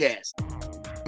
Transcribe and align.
Podcast. 0.00 0.40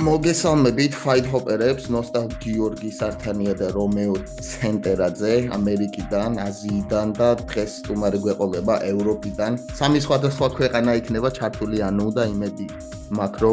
მოგესალმებით 0.05 0.93
Fight 1.03 1.27
Hopper-ებს, 1.33 1.89
ნოსტალ 1.95 2.27
გიორგი 2.43 2.91
სართანია 2.93 3.55
და 3.61 3.69
რომეო 3.73 4.17
ცენტერაძე 4.49 5.49
ამერიკიდან, 5.57 6.37
აზიიდან 6.45 7.13
და 7.17 7.29
დღეს 7.41 7.71
სტუმარი 7.81 8.19
გვეყოლება 8.25 8.75
ევროპიდან. 8.93 9.53
სამი 9.81 9.99
სხვადასხვა 10.05 10.49
ქვეყანა 10.59 10.93
იქნება 11.01 11.29
ჩართული 11.39 11.79
ანუ 11.89 12.09
და 12.17 12.23
იმედი 12.35 12.67
მაკრო 13.17 13.53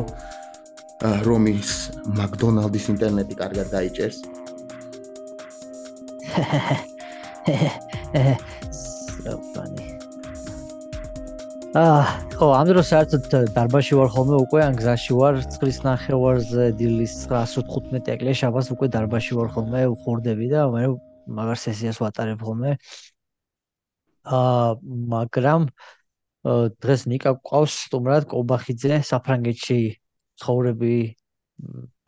რომის 1.27 1.71
მაკდონალდის 2.19 2.85
ინტერნეტი 2.95 3.35
კარგად 3.39 3.67
დაიჭერს. 3.75 4.19
აა, 8.19 9.88
ხო, 11.69 12.47
ამ 12.57 12.65
დროს 12.65 12.87
საერთოდ 12.89 13.53
დარბაში 13.53 13.93
ვარ 13.93 14.07
ხოლმე 14.09 14.37
უკვე, 14.41 14.61
ან 14.65 14.77
გზაში 14.79 15.13
ვარ, 15.13 15.35
წრის 15.53 15.77
ნახევარზე 15.85 16.65
დილის 16.79 17.13
9:15 17.29 18.09
ეკლე 18.09 18.33
შაბას 18.39 18.71
უკვე 18.73 18.89
დარბაში 18.95 19.37
ვარ 19.37 19.51
ხოლმე, 19.53 19.83
უხორდები 19.93 20.49
და 20.49 20.65
მე 20.73 20.97
მაგარ 21.29 21.61
სესიას 21.61 22.01
ვატარებ 22.01 22.41
ხოლმე. 22.41 22.73
აა, 24.25 24.81
მაგრამ 25.13 25.69
დღეს 26.81 27.01
ნიკა 27.05 27.37
ყავს 27.45 27.73
სტუმრად 27.85 28.25
კობახიძე 28.33 29.05
საფრანგეთში 29.05 29.79
ცხოვრები 30.41 30.93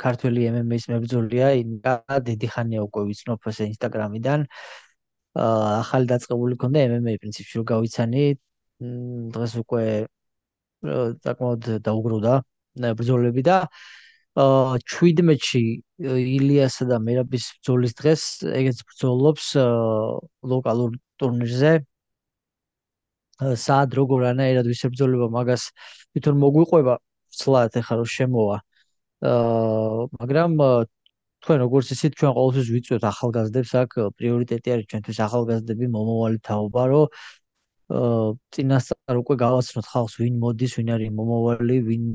ქართველი 0.01 0.41
MMA-ის 0.57 0.89
მებრძოლია, 0.89 1.53
ნიკა 1.69 1.93
დიდი 2.17 2.47
ხანია 2.49 2.81
უკვე 2.89 3.01
ვიცნობ 3.13 3.39
ეს 3.45 3.57
ინსტაგრამიდან. 3.69 4.39
აა, 5.37 5.65
ახალი 5.85 6.05
დაწყებული 6.17 6.57
ქონდა 6.57 6.79
MMA 6.89 7.21
პრინციპში 7.21 7.61
რომ 7.61 7.65
გავიცანი 7.77 8.25
დღეს 8.81 9.53
უკვე 9.61 9.83
საკმაოდ 11.25 11.67
დაუგროვდა 11.85 12.33
ბრძოლები 12.99 13.43
და 13.45 13.57
აა 14.41 14.79
17-ში 14.79 15.61
ილიასა 15.99 16.87
და 16.91 16.97
მერაბის 17.03 17.45
ბრძოლის 17.59 17.93
დღეს 17.99 18.21
ეგეც 18.61 18.77
ბრძოლობს 18.87 19.47
ლოკალურ 20.53 20.95
ტურნირზე. 21.19 21.73
სად 23.41 23.95
როგორ 23.97 24.23
ანაირად 24.31 24.65
ვისებრძოლება 24.69 25.27
მაგას 25.35 25.63
თვითონ 26.13 26.35
მოგვიყვება 26.45 26.95
ცლად 27.41 27.77
ეხლა 27.81 27.95
რომ 28.01 28.09
შემოვა. 28.15 28.57
აა 29.29 30.07
მაგრამ 30.21 30.51
თქვენ 31.41 31.57
როგორც 31.65 31.87
ისიც 31.95 32.11
ჩვენ 32.21 32.31
ყოველთვის 32.37 32.67
ვიწვევთ 32.75 33.03
ახალგაზრდებს 33.11 33.71
აქ 33.81 33.91
პრიორიტეტი 34.17 34.67
არის 34.73 34.85
ჩვენთვის 34.91 35.19
ახალგაზრდები 35.25 35.85
მომავალი 35.95 36.37
თაობა 36.47 36.83
რომ 36.91 37.05
წინასწარ 38.55 39.17
უკვე 39.21 39.35
გავაცნოთ 39.41 39.87
ხალხს 39.91 40.15
ვინ 40.21 40.35
მოდის, 40.41 40.75
ვინ 40.79 40.89
არის 40.95 41.11
მომავალი, 41.17 41.77
ვინ 41.87 42.05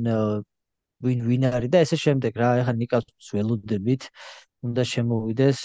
ვინ 1.05 1.19
ვინ 1.29 1.43
არის 1.53 1.71
და 1.73 1.83
ესე 1.85 1.97
შემდეგ 2.01 2.39
რა, 2.41 2.51
ეხლა 2.63 2.75
ნიკას 2.81 3.05
ველოდებით 3.33 4.09
უნდა 4.65 4.83
შემოვიდეს. 4.93 5.61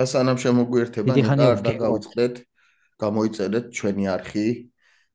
და 0.00 0.04
სანამ 0.08 0.38
შემოგვიერთება, 0.40 1.12
ნიკა 1.12 1.34
არ 1.44 1.60
დავიწყდეთ, 1.84 2.34
გამოიწერეთ 3.04 3.64
ჩვენი 3.76 4.04
არხი, 4.16 4.48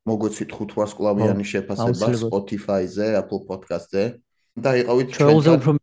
მოგვეცით 0.06 0.50
500 0.54 0.94
კლავიანი 1.00 1.45
შეფასება 1.50 2.08
Spotify-ზე, 2.22 3.08
Apple 3.17 3.42
Podcast-ზე 3.50 4.04
და 4.62 4.72
იყავით 4.86 5.08
ჩვენთან. 5.17 5.82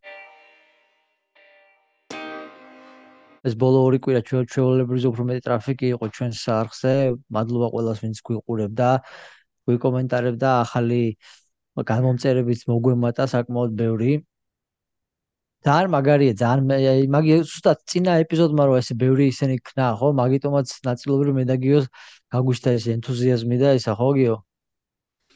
ეს 3.48 3.54
ბოლო 3.62 3.78
ორი 3.86 3.98
კვირა 4.04 4.20
ჩვეულებრივ 4.28 5.06
უფრო 5.10 5.22
მეტი 5.28 5.42
ტრაფიკი 5.46 5.86
იყო 5.94 6.06
ჩვენს 6.16 6.42
არხზე. 6.56 6.92
მადლობა 7.36 7.68
ყველას, 7.74 7.98
ვინც 8.04 8.18
გვიყურებდა, 8.28 8.88
გვიკომენტარებდა, 9.66 10.50
ახალი 10.64 11.00
გამომწერებიც 11.90 12.60
მოგვემატა 12.72 13.24
საკმაოდ 13.34 13.72
ბევრი. 13.82 14.12
ძალიან 15.66 15.90
მაგარია, 15.94 16.32
ძალიან 16.42 17.10
მაგი 17.14 17.32
უბრალოდ 17.42 17.82
წინა 17.90 18.12
ეპიზოდმა 18.22 18.62
რო 18.70 18.74
ესე 18.82 18.94
ბევრი 19.02 19.24
ისენი 19.32 19.56
ქნა, 19.68 19.86
ხო? 19.98 20.08
მაგიტომაც 20.22 20.68
ნაწილობრივ 20.88 21.34
მე 21.38 21.44
და 21.50 21.56
გიოს 21.64 21.86
გაგვიშთა 22.34 22.70
ეს 22.78 22.84
ენთუზიაზმი 22.96 23.56
და 23.62 23.68
ისა 23.78 23.92
ხო 24.00 24.08
გიო? 24.18 24.36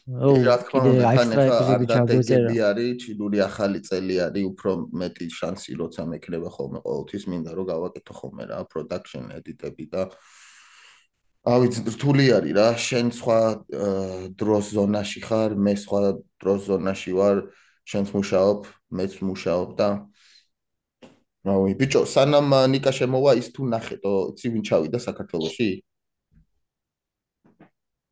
რა 0.07 0.57
თქმა 0.63 0.81
უნდა, 0.87 1.09
თან 1.19 1.31
ახლა 1.35 1.57
არტეგები 1.99 2.57
არის, 2.63 2.91
ჩინური 3.03 3.39
ახალი 3.43 3.81
წელი 3.83 4.17
არის, 4.23 4.45
უფრო 4.55 4.71
მეტი 4.95 5.27
შანსი 5.35 5.73
როცა 5.83 6.03
მექნება 6.07 6.49
ხოლმე 6.55 6.79
ყოველთვის 6.87 7.25
მინდა 7.27 7.51
რომ 7.59 7.67
გავაკეთო 7.67 8.13
ხოლმე 8.15 8.45
რა, 8.47 8.59
production 8.71 9.25
edit-ები 9.35 9.87
და 9.91 10.03
ავიც 11.43 11.75
რთული 11.91 12.27
არის 12.39 12.55
რა, 12.55 12.69
შენ 12.87 13.07
სხვა 13.19 13.41
დროს 14.39 14.65
ზონაში 14.79 15.21
ხარ, 15.27 15.51
მე 15.59 15.75
სხვა 15.75 16.01
დროს 16.39 16.61
ზონაში 16.71 17.13
ვარ, 17.19 17.37
შენც 17.91 18.09
მუშაობ, 18.15 18.61
მეც 18.95 19.13
მუშაობ 19.27 19.69
და 19.75 19.89
რავი, 21.47 21.75
ბიჭო, 21.83 22.07
სანამ 22.07 22.51
ნიკა 22.71 22.95
შემოვა 22.95 23.39
ის 23.43 23.51
თუ 23.55 23.63
ნახეთო, 23.75 24.15
იცი 24.35 24.47
ვინ 24.55 24.63
ჩავიდა 24.67 24.99
საქართველოში? 25.03 25.71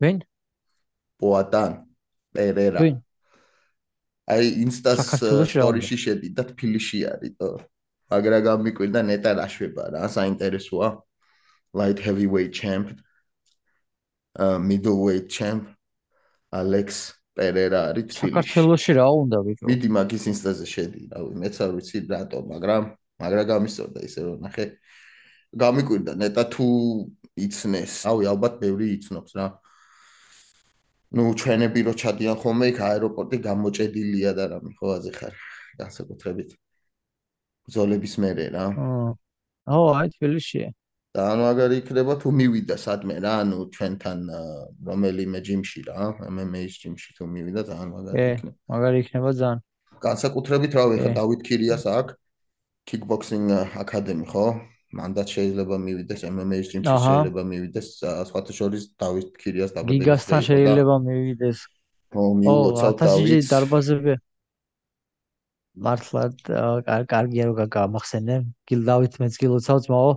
ვინ? 0.03 0.17
პოატან 1.25 1.81
პერერა. 2.37 2.85
აი 4.29 4.45
ინსტას 4.65 5.01
სტორიში 5.21 5.97
შედი 6.05 6.29
და 6.37 6.45
თბილისში 6.53 7.01
არის 7.09 7.33
თო 7.41 7.49
მაგრა 8.13 8.39
გამიკვირდა 8.45 9.01
ნეტა 9.09 9.33
რაშვება 9.41 9.85
რა 9.97 10.05
საინტერესოა. 10.13 10.89
Light 11.75 11.99
heavyweight 11.99 12.53
champ 12.53 12.93
uh 14.39 14.59
middleweight 14.59 15.29
champ 15.29 15.69
alex 16.53 17.17
პერერა 17.35 17.81
არის 17.91 18.05
თბილისში 18.15 18.31
საქართველოში 18.31 18.93
რა 19.01 19.09
უნდა 19.25 19.39
ვიყო? 19.49 19.65
მიდი 19.71 19.89
მაგის 19.97 20.25
ინსტაზე 20.33 20.67
შედი 20.75 21.01
რავი 21.13 21.33
მეც 21.43 21.55
არ 21.65 21.71
ვიცი 21.77 21.99
რატო 22.13 22.39
მაგრამ 22.53 22.83
მაგრა 23.21 23.43
გამისწორდა 23.51 24.01
ისე 24.09 24.21
რომ 24.29 24.39
ნახე. 24.47 24.67
გამიკვირდა 25.65 26.13
ნეტა 26.23 26.45
თუ 26.55 26.67
იცნეს. 27.35 27.93
რავი 28.07 28.25
ალბათ 28.33 28.55
ბევრი 28.63 28.87
იცნობს 28.97 29.33
რა 29.39 29.47
ну 31.15 31.25
ჩვენები 31.41 31.81
რო 31.87 31.93
ჩადიან 31.95 32.37
ხოლმე 32.43 32.67
იქ 32.75 32.79
აეროპორტი 32.91 33.37
გამოჭედილია 33.47 34.31
და 34.39 34.45
რამე 34.53 34.71
ხო 34.79 34.87
აზე 34.99 35.11
ხარ 35.15 35.35
განსაკუთრებით 35.81 36.51
ბზოლების 37.71 38.15
მერე 38.23 38.47
რა. 38.55 38.65
აო 39.71 39.87
აი 39.99 40.09
თბილისში. 40.17 40.65
და 41.15 41.23
ანუ 41.31 41.43
აგარი 41.47 41.77
იქნება 41.79 42.15
თუ 42.19 42.29
მივიდა 42.35 42.75
სადმე 42.75 43.17
რა 43.23 43.33
ანუ 43.47 43.59
ჩვენთან 43.71 44.19
რომელიმე 44.83 45.39
ჯიმში 45.47 45.81
რა 45.87 45.99
MMA-ის 46.27 46.75
ჯიმში 46.83 47.11
თუ 47.15 47.25
მივიდა 47.31 47.63
ძალიან 47.71 47.89
მაგარი 47.95 48.19
იქნება. 48.35 48.57
მაგარი 48.75 48.97
იქნება 49.05 49.31
ძალიან. 49.39 49.61
განსაკუთრებით 50.03 50.73
რავი 50.75 50.97
ხა 51.03 51.11
დავით 51.15 51.41
ქირიას 51.47 51.85
აქ 51.87 52.07
kickboxing 52.89 53.47
academy 53.83 54.27
ხო 54.27 54.47
მანდაც 54.95 55.29
შეიძლება 55.37 55.77
მივიდეს 55.85 56.23
MMA-ის 56.29 56.69
ჯიმში 56.73 56.97
შეიძლება 57.05 57.43
მივიდეს 57.51 57.89
სხვათა 58.31 58.53
შორის 58.59 58.83
დავით 59.03 59.29
ქირიას 59.43 59.75
დაბადების 59.75 60.05
გიგასთან 60.05 60.41
შეიძლება 60.49 60.95
მივიდეს. 61.09 61.59
ო 62.15 62.23
მიულოცავ 62.41 62.93
დავით. 63.03 63.49
დარბაზები. 63.51 64.15
მართლა 65.87 66.23
კარგია 67.11 67.45
რომ 67.51 67.57
გამახსენე. 67.77 68.37
გილ 68.71 68.81
დავით 68.91 69.15
მეც 69.23 69.35
გილოცავ 69.43 69.79
ძმაო. 69.87 70.13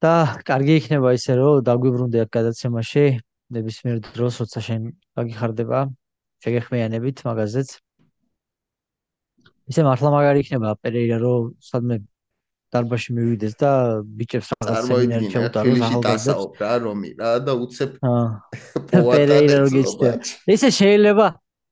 და 0.00 0.14
კარგი 0.48 0.74
იქნება 0.80 1.08
ისე 1.12 1.32
რომ 1.36 1.60
დაგვიბრუნდე 1.68 2.18
აქ 2.24 2.30
გადაცემაში. 2.38 3.04
ნებისმიერ 3.50 3.96
დროს 4.14 4.34
როცა 4.40 4.60
შენ 4.66 4.82
გაგიხარდება 5.18 5.78
შეგეხმიანებით 6.44 7.16
მაგაზეც. 7.26 7.68
ისე 9.70 9.82
მართლა 9.86 10.08
მაგარი 10.14 10.38
იქნება 10.44 10.70
პერეირა 10.82 11.18
რომ 11.24 11.50
სადმე 11.70 11.96
დარბაში 12.74 13.14
მივიდეს 13.16 13.54
და 13.60 13.70
ბიჭებს 14.18 14.48
რაღაც 14.54 14.88
სემინარი 14.90 15.30
ჩაუტაროს 15.34 15.84
ახალგაზრდებს 15.86 16.60
რა 16.62 16.72
რომი 16.86 17.10
რა 17.20 17.30
და 17.46 17.52
უცებ 17.66 17.90
პოატა 18.90 19.38
ესე 20.54 20.70
შეიძლება 20.78 21.26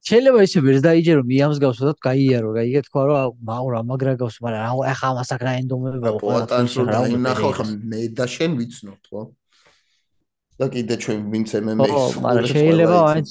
შეიძლება 0.08 0.42
ისე 0.46 0.60
ვერ 0.64 0.76
დაიჯერო 0.86 1.22
მიამსგავსო 1.30 1.84
და 1.90 1.94
გაიარო 2.06 2.50
რა 2.56 2.62
იგე 2.70 2.82
თქვა 2.86 3.02
რომ 3.10 3.38
მაურა 3.48 3.80
მაგრა 3.88 4.14
გავს 4.20 4.36
მაგრამ 4.44 4.62
რა 4.62 4.92
ახლა 4.92 5.08
ამას 5.14 5.30
აქ 5.34 5.42
რა 5.46 5.52
ენდომებია 5.62 6.12
პოატანს 6.22 6.72
რომ 6.78 6.86
დაინახო 6.94 7.50
ხა 7.58 7.64
მე 7.90 8.00
და 8.18 8.26
შენ 8.34 8.50
ვიცნობთ 8.58 9.04
ხო 9.10 9.22
და 10.58 10.66
კიდე 10.74 10.94
ჩვენ 11.02 11.18
ვინც 11.34 11.48
MMA-ის 11.62 12.14
მაგრამ 12.26 12.46
შეიძლება 12.54 12.98
აიც 13.10 13.28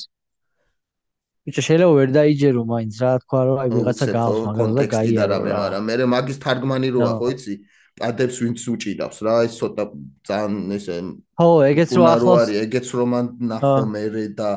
ბიჭო 1.48 1.62
შეიძლება 1.68 1.94
ვერ 1.98 2.10
დაიჯერო 2.18 2.62
მაინც 2.68 2.96
რა 3.04 3.12
თქვა 3.24 3.42
რომ 3.48 3.58
აი 3.64 3.70
ვიღაცა 3.76 4.06
გავს 4.12 4.40
მაგრამ 4.48 4.72
და 4.78 4.84
გაიარა 4.94 5.38
რა. 5.38 5.38
მაგრამ 5.48 5.84
მე 5.88 5.96
მაგის 6.14 6.38
თარგმანი 6.44 6.90
როა 6.96 7.12
ხო 7.20 7.28
იცი 7.34 7.54
პადებს 7.98 8.38
ვინც 8.44 8.60
უჭირავს 8.74 9.18
რა 9.26 9.36
ეს 9.48 9.54
ცოტა 9.60 9.84
ძალიან 10.28 10.54
ესე 10.78 10.98
ხო 11.40 11.50
ეგეც 11.72 11.90
რო 11.98 12.04
ახლოს 12.12 12.42
არის 12.44 12.58
ეგეც 12.68 12.88
რომ 13.00 13.12
ნახო 13.52 13.74
მე 13.96 14.04
და 14.38 14.50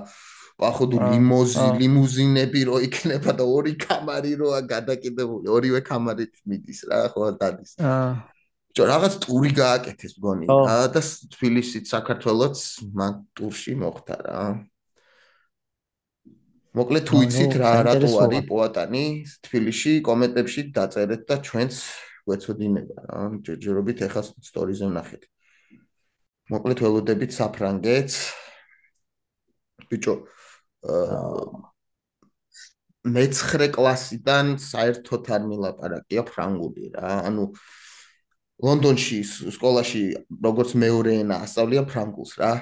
ახოდუ 0.60 0.96
ლიმოზი 1.00 1.66
ლიმუზინები 1.80 2.60
რო 2.68 2.76
იქნება 2.84 3.32
და 3.38 3.44
ორი 3.48 3.72
კამარი 3.80 4.32
როა 4.42 4.58
გადაკიდებული 4.74 5.48
ორივე 5.56 5.80
კამარით 5.86 6.34
მიდის 6.44 6.80
რა 6.90 7.00
ხო 7.14 7.32
დადის. 7.40 7.72
აა 7.80 8.12
ჯო 8.76 8.86
რაღაც 8.86 9.14
ტური 9.24 9.50
გააკეთეს 9.56 10.12
მგონი 10.18 10.46
რა 10.46 10.74
და 10.94 11.00
თბილისიც 11.34 11.90
საქართველოც 11.90 12.58
მან 12.94 13.16
ტურში 13.34 13.74
მოხდა 13.80 14.16
რა 14.26 14.42
მოკლედ 16.78 17.04
თუ 17.08 17.20
იცით 17.26 17.54
რა 17.58 17.70
რატო 17.82 18.08
არის 18.22 18.44
პოატანი 18.46 19.04
თბილისში 19.46 19.94
კომენტებში 20.06 20.62
დაწერეთ 20.76 21.22
და 21.26 21.36
ჩვენც 21.48 21.74
გვეცოდინება 22.30 23.06
რა 23.10 23.22
ჯერჯერობით 23.46 23.98
ეხა 24.06 24.22
სტორიზე 24.50 24.86
ვნახეთ. 24.90 25.22
მოკლედ 26.54 26.78
ველოდებით 26.84 27.30
საფრანგეთს. 27.34 28.16
ბიჭო 29.90 30.14
მე-9 33.10 33.70
კლასიდან 33.74 34.46
საერთოდ 34.62 35.30
არ 35.34 35.42
მილაპარაკია 35.50 36.22
ფრანგული 36.30 36.92
რა 36.94 37.12
ანუ 37.26 37.44
ლონდონში 38.60 39.18
სკოლაში 39.56 40.02
როგორც 40.46 40.76
მეორე 40.76 41.14
ენა 41.24 41.40
ასწავლიან 41.46 41.88
ფრანგულს 41.90 42.32
რა 42.40 42.52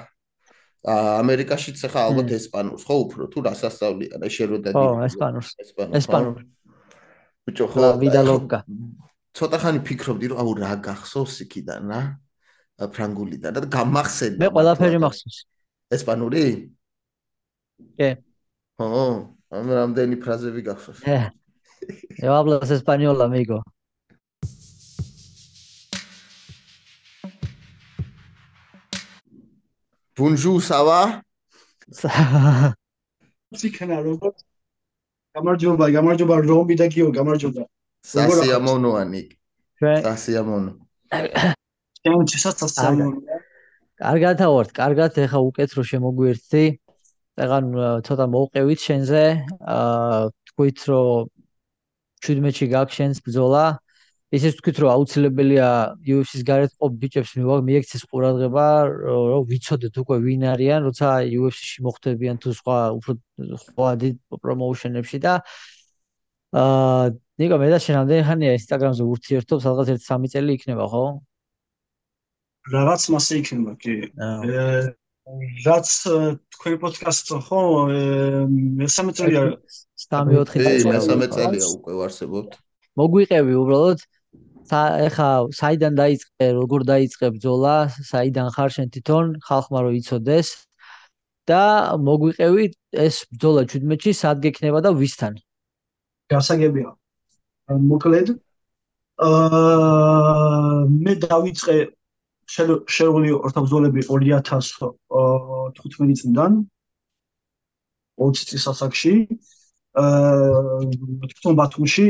ამერიკაშიც 0.87 1.81
ახლა 1.89 2.01
ალბათ 2.07 2.31
ესპანურს 2.39 2.83
ხო 2.87 2.95
უფრო 3.03 3.27
თუ 3.33 3.39
რას 3.47 3.61
ასწავლიან 3.67 4.23
ეს 4.23 4.33
შეროდა 4.37 4.71
დი 4.71 4.79
ხო 4.79 5.03
ესპანურს 5.09 5.49
ესპანური 5.99 6.43
ბიჭო 7.47 7.65
ხო 7.73 7.87
ვიდალოგა 7.99 8.59
ცოტა 9.35 9.57
ხანი 9.59 9.79
ფიქრობდი 9.87 10.31
რომ 10.31 10.39
აუ 10.41 10.51
რა 10.59 10.71
გახსოვს 10.87 11.35
იქიდან 11.45 11.91
რა? 11.91 12.01
ფრანგულიდან 12.79 13.51
და 13.55 13.67
გამახსენდა 13.67 14.39
მე 14.39 14.47
ყველაფერი 14.55 14.99
მახსოვს. 15.03 15.37
ესპანური? 15.91 16.43
კი. 17.99 18.09
ხო 18.79 18.87
ამ 19.51 19.65
რამდენი 19.67 20.15
ფრაზები 20.23 20.63
გახსოვს? 20.63 21.03
ე 22.23 22.27
hablas 22.27 22.71
español 22.71 23.19
amigo 23.27 23.59
Bonjour, 30.19 30.59
ça 30.59 30.83
va? 30.83 31.23
ციქნა 33.59 33.97
როგორ 34.03 34.33
გამარჯობა, 35.35 35.85
გამარჯობა 35.95 36.35
რომი 36.43 36.75
და 36.75 36.87
კიო, 36.91 37.07
გამარჯობა. 37.15 37.63
სასიამოვნოანი. 38.03 39.21
სასიამოვნო. 39.79 40.73
ჩემ 42.03 42.21
ჩესაც 42.31 42.55
სასიამოვნო. 42.63 43.39
კარგად 44.03 44.37
ავართ, 44.47 44.69
კარგად, 44.81 45.11
ეხა 45.23 45.39
უკეთ 45.39 45.69
რო 45.79 45.83
შემოგვიერთდი. 45.91 46.65
წეგან 47.39 47.65
ცოტა 48.03 48.25
მოვყევით 48.35 48.79
შენზე. 48.87 49.23
აა 49.71 50.19
თქვით 50.51 50.77
რომ 50.91 51.31
17-ში 52.27 52.65
გაქვს 52.75 52.95
შენს 52.99 53.17
ბრძოლა. 53.23 53.65
ისე 54.29 54.51
ვთქვით 54.53 54.77
რომ 54.83 54.89
აუცილებელია 54.93 55.67
UFC-ს 56.05 56.43
გარეთ 56.45 56.73
ყოფ 56.77 56.91
ბიჭებს 57.01 57.31
მიექცეს 57.39 58.03
ყურადღება 58.11 58.65
რომ 59.09 59.47
ვიცოდეთ 59.49 59.95
უკვე 60.03 60.17
ვინ 60.25 60.43
არიან 60.53 60.85
როცა 60.85 61.07
UFC-ში 61.25 61.81
მოხვდებიან 61.87 62.37
თუ 62.37 62.53
სხვა 62.59 62.77
უფრო 62.99 63.11
სხვა 63.65 63.89
დიდ 64.05 64.15
პრომოუშენებში 64.37 65.17
და 65.25 65.33
აა 66.53 67.09
ნიკო 67.41 67.57
მე 67.61 67.67
და 67.73 67.77
შენ 67.81 67.95
ამდენი 68.03 68.23
ხანია 68.29 68.53
Instagram-ზე 68.59 69.03
ურთიერთობ 69.05 69.59
სადღაც 69.65 69.89
1-3 69.97 70.31
წელი 70.33 70.51
იქნება 70.59 70.85
ხო? 70.93 71.03
რაღაც 72.73 73.01
მასე 73.13 73.33
იქნება 73.41 73.73
კი. 73.81 73.95
რაც 75.65 75.89
თქვენ 76.53 76.75
პოდკასტს 76.83 77.29
ხო 77.49 77.61
მესამე 78.81 79.11
წელია 79.17 79.43
3-4 80.09 80.53
წელი. 80.53 80.85
მესამე 80.89 81.27
წელია 81.33 81.65
უკვე 81.79 81.93
ვარსებობთ. 82.01 82.51
მოგვიყევი 82.99 83.53
უბრალოდ 83.61 83.99
ეხა 85.07 85.29
საიდან 85.55 85.95
დაიწყე, 85.97 86.47
როგორ 86.59 86.85
დაიწყე 86.89 87.29
ბრძოლა, 87.35 87.75
საიდან 88.09 88.49
ხარ 88.55 88.69
შენ 88.75 88.87
თვითონ, 88.93 89.25
ხალხმა 89.47 89.79
რო 89.85 89.91
იცოდეს 89.99 90.49
და 91.49 91.63
მოგვიყევი 91.97 92.65
ეს 92.93 93.25
ბრძოლა 93.33 93.65
17-ში 93.73 94.11
სად 94.13 94.37
გექნება 94.45 94.79
და 94.85 94.93
ვისთან? 94.93 95.33
გასაგებია. 96.29 96.93
მოკლედ 97.69 98.37
აა 99.19 100.85
მე 100.89 101.13
დავიწყე 101.25 101.77
შერეული 102.49 103.29
ორთაბრძოლები 103.37 104.01
2015 104.09 106.21
წლიდან 106.21 106.51
20 108.17 108.49
წლის 108.49 108.65
ასაკში 108.73 109.13
აა 110.01 110.81
თვითონ 111.29 111.53
ბათუმში 111.61 112.05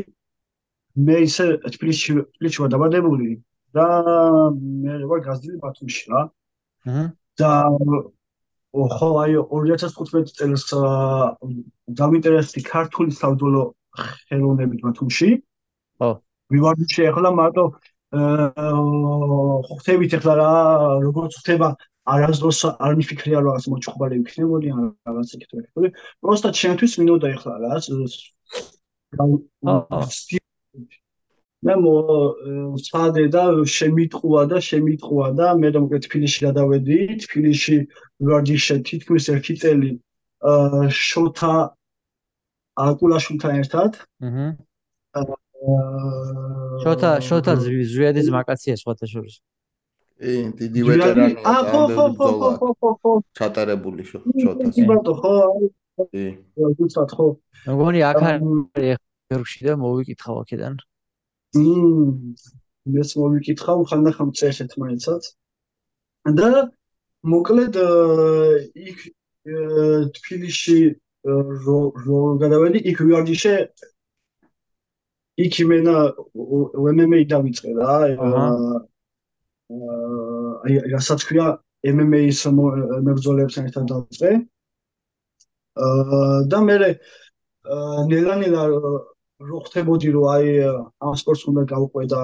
მე 0.96 1.18
ისე 1.26 1.46
თბილისში 1.76 2.16
თბილისში 2.38 2.62
ვარ 2.64 2.72
დაბადებული 2.74 3.30
და 3.78 3.86
მე 4.56 4.94
ვარ 5.10 5.20
გაზრდილი 5.28 5.58
ბათუმში 5.62 6.06
რა. 6.12 6.22
აჰა. 6.86 7.04
და 7.40 7.52
ხო 8.74 9.10
აი 9.24 9.34
2015 9.50 10.34
წელს 10.38 10.66
დავინტერესდი 12.02 12.62
ქართული 12.66 13.12
საბრძოლო 13.14 13.64
ხელოვნებით 14.30 14.82
ბათუმში. 14.86 15.30
ხო. 16.02 16.10
ვივარდში 16.50 17.02
ახლა 17.14 17.30
მარტო 17.38 17.66
აა 18.10 18.74
ხვდებით 19.70 20.12
ახლა 20.18 20.34
რა 20.42 20.52
როგორც 21.06 21.34
ხდება 21.42 21.70
არასდროს 22.10 22.60
არ 22.82 22.94
მიფიქრია 22.98 23.40
რომ 23.46 23.54
ასე 23.58 23.68
მოჭხობარი 23.70 24.16
ვიქნებოდი 24.26 24.68
ან 24.74 24.84
რაღაც 25.06 25.30
იქით 25.38 25.52
ვიქნებოდი. 25.54 25.90
პროსტა 26.26 26.50
ჩემთვის 26.58 26.94
მინდოდა 27.00 27.28
ახლა 27.38 27.54
რა. 27.62 27.74
აა 31.60 31.68
მე 31.68 31.76
მოწადე 31.84 33.26
და 33.36 33.44
შემიტყვა 33.68 34.42
და 34.48 34.60
შემიტყვა 34.64 35.26
და 35.36 35.48
მე 35.60 35.70
მოკეთ 35.76 36.08
თბილისში 36.08 36.46
გადავედი 36.46 36.98
თბილისში 37.24 37.78
ვარჯიშე 38.24 38.78
თითქმის 38.88 39.26
ერთი 39.36 39.56
წელი 39.60 39.92
აა 40.40 40.88
შოთა 40.88 41.56
აკულაშვილთან 42.80 43.54
ერთად 43.60 43.92
აჰა 45.20 45.36
შოთა 46.84 47.12
შოთა 47.28 47.54
ზვიადის 47.60 48.32
მაკაცია 48.32 48.80
სხვათა 48.80 49.06
შორის 49.12 49.36
ე 50.24 50.32
დიდი 50.64 50.80
ვეტერანი 50.88 51.36
აა 51.44 51.62
ხო 51.72 51.82
ხო 51.92 52.06
ხო 52.16 52.30
ხო 52.40 52.70
ხო 52.80 52.92
ხო 53.04 53.12
ჩატარებული 53.36 54.08
შოთა 54.08 54.72
კი 54.76 54.88
ბატონო 54.88 55.14
ხო 55.20 55.36
ე 56.24 56.24
უცად 56.88 57.10
ხო 57.20 57.28
მგონი 57.68 58.00
აქ 58.12 58.22
არის 58.32 58.96
ერში 59.36 59.68
და 59.68 59.76
მოვიკითხავ 59.84 60.40
აქედან 60.44 60.80
მმ 60.80 60.89
ეს 61.58 63.10
მოვიკითხავ 63.20 63.86
ხანდახან 63.90 64.30
წერეთ 64.38 64.72
მაინცაც. 64.82 65.24
და 66.40 66.70
მოკლედ 67.26 67.76
იქ 68.90 69.00
თბილისში 70.18 70.80
რო 71.26 71.80
გადავედი 72.42 72.80
იქ 72.92 72.98
ვიარჯიშე 73.02 73.56
იქ 75.46 75.54
იმენა 75.64 75.96
MMA 76.36 77.20
დავიწყე 77.34 77.70
რა 77.80 77.98
აი 80.66 80.76
რასაც 80.94 81.26
ქვია 81.28 81.48
MMA-ის 81.88 82.40
მებრძოლებს 82.52 83.56
ერთად 83.64 83.86
დავიწყე. 83.92 84.32
და 86.52 86.60
მე 86.68 86.76
ნელა-ნელა 88.12 88.64
რო 89.40 89.60
ხდებოდი 89.66 90.10
რომ 90.16 90.26
აი 90.36 90.48
ამ 91.00 91.14
სპორტს 91.22 91.44
უნდა 91.50 91.64
გავყვე 91.72 92.04
და 92.12 92.22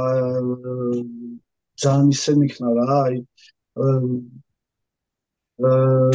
ძალიან 1.83 2.07
ისე 2.15 2.31
მიქნა 2.39 2.69
რა 2.79 2.87
აი 2.95 3.15
აა 3.85 3.99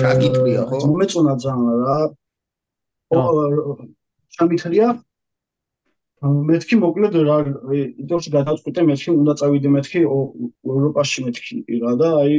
ჩაგიტყვია 0.01 0.63
ხო? 0.69 0.77
მომეწონა 0.91 1.35
ძალიან 1.45 1.77
რა. 1.85 1.99
ჩამითრია 4.37 4.89
მეთქი 6.21 6.77
მოკლედ 6.85 7.15
რა 7.25 7.37
იდოში 8.05 8.31
გადაწყვიტე 8.37 8.83
მეთქი 8.91 9.11
უნდა 9.17 9.33
წავიდე 9.41 9.69
მეთქი 9.77 10.01
ევროპაში 10.05 11.25
მეთქი 11.27 11.81
რა 11.85 11.93
და 11.97 12.09
აი 12.21 12.35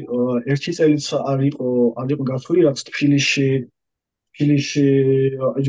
ერთი 0.53 0.71
წელიც 0.77 1.07
არ 1.17 1.39
იყო 1.49 1.67
არ 2.01 2.13
იყო 2.13 2.23
გასული 2.31 2.65
რაც 2.69 2.77
თბილისში 2.91 3.47
თბილისში 4.41 4.85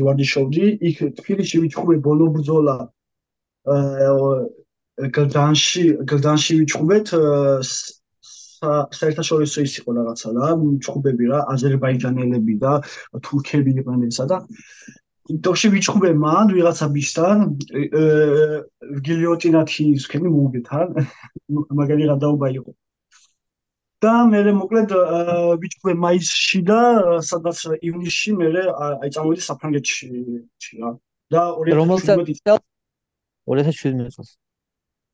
ვარდიშობდი, 0.01 0.65
იქ 0.89 0.97
თბილისში 1.21 1.61
ვიჩხუბე 1.63 1.95
ბოლო 2.01 2.29
ბრძოლა 2.33 2.77
გლდანში, 5.13 5.83
გლდანში 6.09 6.53
ვიჩხუბეთ 6.63 7.13
საერთაშორისო 8.97 9.63
ის 9.67 9.73
იყო 9.83 9.93
რაღაცა 9.99 10.29
რა, 10.33 10.49
ვიჩხუბები 10.57 11.25
რა, 11.29 11.39
აზერბაიჯანელები 11.53 12.55
და 12.63 12.73
თურქები 13.21 13.77
იყვნენ 13.77 14.09
ესა 14.09 14.25
და 14.31 14.37
თოში 15.45 15.67
ვიჩხუბე 15.73 16.11
მან 16.19 16.47
ვიღაცა 16.55 16.87
ბისთან 16.95 17.37
გილიოტინათი 19.05 19.85
ისქენი 19.99 20.27
მოუგეთან 20.33 20.87
მაგარი 21.79 22.09
გადაობა 22.11 22.47
იყო 22.57 22.71
და 24.03 24.13
მე 24.31 24.41
მოკლედ 24.59 24.93
ვიჩვე 25.63 25.93
მაისში 26.03 26.61
და 26.67 26.81
სადაც 27.31 27.63
ივნისში 27.79 28.35
მე 28.39 28.51
აი 28.89 29.09
წამოვიდი 29.15 29.43
საფრანგეთში 29.47 30.07
რა 30.83 30.91
და 31.33 31.43
2017 31.63 32.43
წელს 32.43 32.63
2017 33.47 34.15
წელს. 34.15 34.37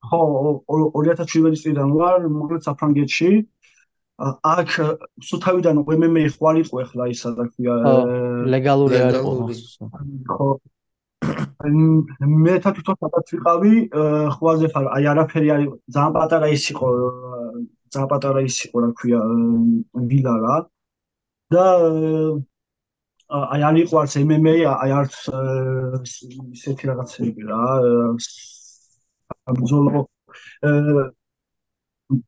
ხო 0.00 0.20
2017 0.68 1.62
წლიდან 1.62 1.88
ვარ 1.98 2.28
მოკლედ 2.28 2.62
საფრანგეთში. 2.68 3.30
აქ 4.20 4.70
სუთავიდან 5.24 5.80
MMA 5.80 6.24
ხوارიყო 6.36 6.76
ახლა 6.84 7.04
ის 7.08 7.24
რა 7.24 7.44
ქვია 7.56 7.74
ლეგალური 8.52 8.96
არ 9.00 9.14
იყო 9.16 9.32
ხო. 10.28 10.48
მე 12.44 12.54
თვითონ 12.64 12.96
სადაც 13.00 13.26
ვიყავი 13.34 13.72
ხვაზე 14.36 14.66
ხარ 14.72 14.86
აი 14.96 15.04
არაფერი 15.12 15.48
არ 15.54 15.60
იყო 15.64 15.74
ძალიან 15.96 16.12
პატარა 16.16 16.48
ის 16.52 16.64
იყო 16.72 16.88
ძალიან 17.94 18.08
პატარა 18.12 18.40
ის 18.46 18.56
იყო 18.66 18.78
რა 18.84 18.90
ქვია 18.98 19.20
ვილა 20.10 20.34
რა 20.44 20.56
და 21.54 21.66
აი 23.30 23.62
არ 23.68 23.76
იყო 23.84 23.94
არც 24.02 24.14
MMA 24.22 24.54
აი 24.70 24.90
არც 25.00 25.14
ისეთი 26.58 26.90
რაღაცები 26.90 27.42
რა 27.50 27.62
ბრძოლო 29.58 30.04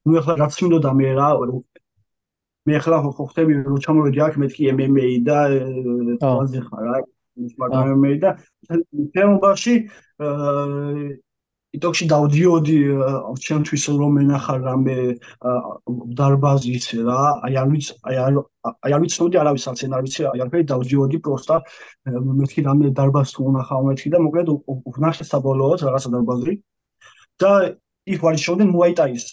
ნუ 0.07 0.19
ახლა 0.23 0.35
რაც 0.42 0.59
მინდოდა 0.62 0.90
მე 0.99 1.09
რა 1.19 1.28
მე 2.66 2.75
ახლა 2.78 2.99
ხო 3.02 3.25
ხტები 3.31 3.52
რომ 3.66 3.78
ჩამოვედი 3.87 4.19
აქ 4.26 4.35
მეთქი 4.42 4.71
MMA 4.75 5.07
და 5.26 5.38
თვალზე 6.23 6.61
ხარ 6.66 6.83
რა 6.87 6.97
ის 7.47 7.52
მაგრამ 7.59 7.87
MMA 7.99 8.14
და 8.23 8.31
თემობაში 9.14 9.75
იტოქში 11.76 12.07
დავდიოდი 12.12 12.79
ჩემთვის 13.45 13.85
რომ 14.00 14.17
ენახარ 14.23 14.59
რამე 14.69 14.97
დარბაზი 16.19 16.73
იცი 16.79 16.99
რა 17.07 17.21
აი 17.49 17.55
არ 17.62 17.69
ვიცი 17.73 17.95
აი 18.11 18.17
არ 18.25 18.35
აი 18.73 18.93
არ 18.97 19.00
ვიცოდი 19.05 19.41
არავის 19.43 19.64
არც 19.73 19.85
არ 19.88 20.02
ვიცი 20.07 20.26
აი 20.33 20.43
არ 20.45 20.50
ფერი 20.52 20.67
დავდიოდი 20.73 21.21
პროსტა 21.29 21.57
მეთქი 22.41 22.67
რამე 22.69 22.93
დარბაზს 22.99 23.33
თუ 23.37 23.47
უნახავ 23.52 23.88
მეთქი 23.88 24.12
და 24.12 24.19
მოკლედ 24.26 24.52
ვნახე 24.99 25.25
საბოლოოდ 25.33 25.81
რაღაცა 25.88 26.11
დარბაზი. 26.17 26.55
და 27.41 27.50
იქ 28.12 28.21
ვარ 28.23 28.37
შევდენ 28.45 28.69
მოაიტაის 28.76 29.25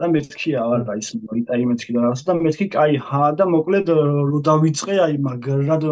და 0.00 0.06
მეთქია 0.14 0.60
არა 0.78 0.94
ის 1.00 1.08
მოიტაი 1.26 1.62
მეთქი 1.70 1.90
და 1.96 2.00
რაღაცა 2.06 2.24
და 2.30 2.34
მეთქი 2.46 2.66
კაი 2.74 2.94
ჰა 3.08 3.24
და 3.40 3.44
მოკლედ 3.54 3.86
რო 4.30 4.38
დავიწყე 4.48 4.94
აი 5.06 5.14
მაგრად 5.26 5.82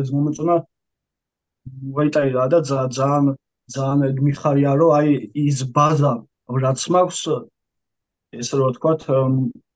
ეს 0.00 0.08
მომეწონა 0.14 0.56
მოიტაი 1.98 2.28
რა 2.36 2.44
და 2.54 2.58
ძალიან 2.64 3.34
ძალიან 3.72 4.20
მიხარია 4.28 4.72
რომ 4.80 4.90
აი 4.98 5.08
ის 5.48 5.58
ბაზა 5.76 6.12
რაც 6.64 6.80
მაქვს 6.94 7.22
ეს 8.40 8.48
რო 8.58 8.68
თქვა 8.76 8.92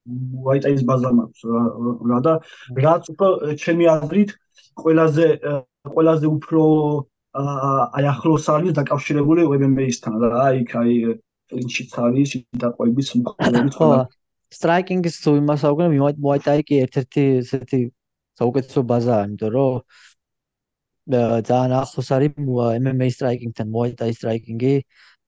მოიტაის 0.09 0.83
ბაზა 0.88 1.11
მაქვს 1.18 1.40
რა 2.11 2.18
და 2.26 2.35
რაც 2.85 3.04
უფრო 3.12 3.28
ჩემი 3.62 3.85
აზრით 3.95 4.30
ყველაზე 4.83 5.26
ყველაზე 5.95 6.26
უფრო 6.37 6.62
აი 7.38 8.04
ახლოს 8.12 8.47
არის 8.52 8.73
დაკავშირებული 8.80 9.49
MMA-სთან 9.57 10.14
რა 10.23 10.30
აი 10.49 10.59
აი 10.83 10.95
კლინჩიც 11.49 11.92
არის 12.04 12.30
დაყვების 12.62 13.09
მხოლოდ 13.25 13.73
ხო 13.76 13.88
სტრაიკინგის 14.49 15.16
თუ 15.23 15.30
იმას 15.40 15.64
აღვგენ 15.68 15.97
მოაიტაი 16.25 16.61
კი 16.68 16.76
ერთ-ერთი 16.85 17.25
ესეთი 17.40 17.80
საუკეთესო 18.40 18.80
ბაზაა 18.90 19.26
იმიტომ 19.28 19.50
რომ 19.57 19.73
ძალიან 21.09 21.73
ახლოს 21.83 22.09
არის 22.12 22.33
MMA 22.38 23.09
სტრაიკინგთან 23.17 23.69
მოაიტაი 23.77 24.12
სტრაიკინგი 24.19 24.75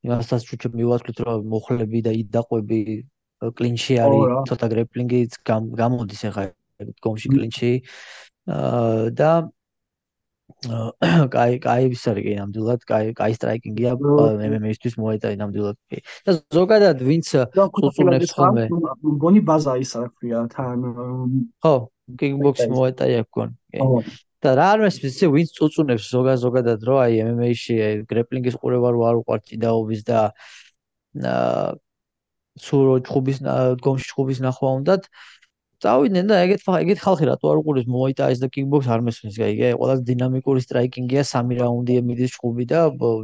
იმასაც 0.09 0.41
ჩუჩო 0.49 0.69
მივასწრეთ 0.77 1.19
რომ 1.27 1.47
მოხლები 1.55 2.01
და 2.07 2.13
იდაყვები 2.21 2.81
კლინჩი 3.57 3.95
არის 4.05 4.25
ცოტა 4.51 4.67
გრეპლინგიც 4.75 5.41
გამოდის 5.49 6.23
ახლა 6.29 6.45
გომში 7.05 7.29
კლინჩი 7.33 7.73
და 9.17 9.33
კაი, 10.61 11.59
კაი 11.63 11.89
ის 11.95 12.03
არის 12.11 12.25
კი 12.27 12.33
ნამდვილად, 12.37 12.83
კაი, 12.85 13.13
კაი 13.17 13.37
სტრაიკინგია 13.39 13.93
MMA-ისთვის 13.97 14.97
მოეწაი 15.01 15.39
ნამდვილად 15.41 15.79
კი. 15.89 16.03
და 16.27 16.31
ზოგადად 16.53 17.01
ვინც 17.07 17.31
წუწუნებს 17.57 18.35
ხოლმე. 18.37 18.65
მგონი 19.15 19.41
ბაზა 19.47 19.79
ის 19.81 19.95
რა 19.97 20.09
ქვია 20.21 20.45
თან. 20.53 20.85
ხო, 21.65 21.75
კიკბოქსი 22.21 22.69
მოეწაი 22.77 23.13
აქ 23.25 23.29
გონ. 23.31 23.51
და 24.45 24.55
რა 24.57 24.67
არის 24.77 24.97
ის 25.05 25.21
ვინც 25.35 25.53
წუწუნებს 25.59 26.05
ზოგადად 26.15 26.43
ზოგადად 26.47 26.81
რო 26.89 26.97
აი 27.05 27.21
MMA-ში 27.29 27.77
გრეპლინგის 28.11 28.57
ყურება 28.61 28.89
რო 28.97 29.01
არ 29.11 29.17
უყვართ 29.21 29.43
ჭიდაობის 29.53 30.03
და 30.09 30.21
აა 31.21 31.77
სურო 32.59 33.01
ჭუბის 33.09 33.43
გომში 33.85 34.07
ჭუბის 34.13 34.41
ნახვა 34.45 34.71
უნდათ. 34.81 35.07
წავიდნენ 35.81 36.27
და 36.29 36.37
ეგეთ 36.45 36.61
ეგეთ 36.77 36.99
ხალხი 37.01 37.25
რატო 37.31 37.47
არ 37.51 37.59
უყურებს? 37.61 37.89
მოაიტაის 37.89 38.39
და 38.43 38.49
კიკბოქს 38.53 38.89
არ 38.93 39.01
მესმის 39.07 39.37
გაიგე 39.41 39.69
ყველაზე 39.81 40.03
დინამიკური 40.11 40.61
სტრაიკინგია 40.67 41.23
სამი 41.25 41.57
რაუნდი 41.61 41.95
ემიდის 42.01 42.37
ჭუბი 42.37 42.65
და 42.73 42.81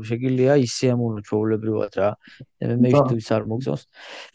შეგიძლია 0.09 0.57
ისე 0.65 0.87
ამონო 0.97 1.21
ჩაოლებრივად 1.29 1.93
რა. 2.01 2.11
MMA-ში 2.65 3.33
არ 3.37 3.45
მოგზავს. 3.53 3.83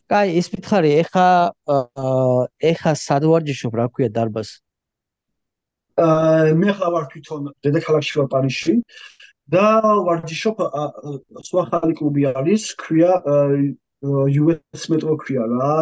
კაი, 0.06 0.38
ის 0.38 0.48
მითხარი, 0.54 0.92
ეხა 1.02 1.28
ეხა 2.72 2.92
სად 3.06 3.26
ვარჯიშობ, 3.32 3.74
რა 3.82 3.86
ქვია 3.90 4.10
დარბას? 4.14 4.62
მე 6.62 6.70
ხლა 6.78 6.88
ვარ 6.94 7.06
თვითონ 7.12 7.50
დედაქალაქში 7.66 8.14
ვარ 8.20 8.28
პარიზში 8.34 8.74
და 9.52 9.66
ვარჯიშობ 10.08 10.58
სხვა 11.48 11.64
ხალი 11.70 11.94
კლუბი 12.00 12.24
არის, 12.32 12.64
ქვია 12.80 13.14
US 14.42 14.84
Metro 14.92 15.18
ქვია 15.20 15.44
რა. 15.52 15.74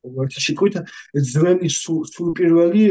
ერთი 0.00 0.40
სიტყვით 0.46 0.76
ძველი 1.32 1.68
სულპირველი 1.76 2.84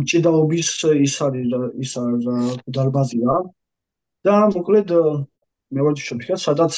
მჭიდაობის 0.00 0.70
ის 1.06 1.14
არის 1.26 1.54
ის 1.82 1.92
არის 2.02 2.26
დარბაზია. 2.70 3.36
და 4.26 4.34
მოკლედ 4.50 4.90
მე 5.70 5.80
ვარჯიშობ 5.86 6.18
იქ, 6.22 6.30
სადაც 6.34 6.74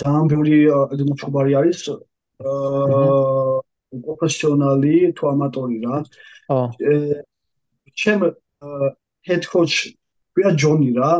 ძალიან 0.00 0.26
ბევრი 0.28 0.58
მუჩუბარი 1.08 1.52
არის. 1.60 1.80
აა 2.44 3.65
პროფესიონალი 3.92 4.94
თუ 5.16 5.24
ამატორი 5.34 5.78
რა. 5.84 5.96
ო. 6.50 6.58
ჩემ 7.96 8.20
ჰედ 9.26 9.44
კოუჩ 9.52 9.74
ვია 10.36 10.50
ჯონი 10.60 10.90
რა. 10.98 11.12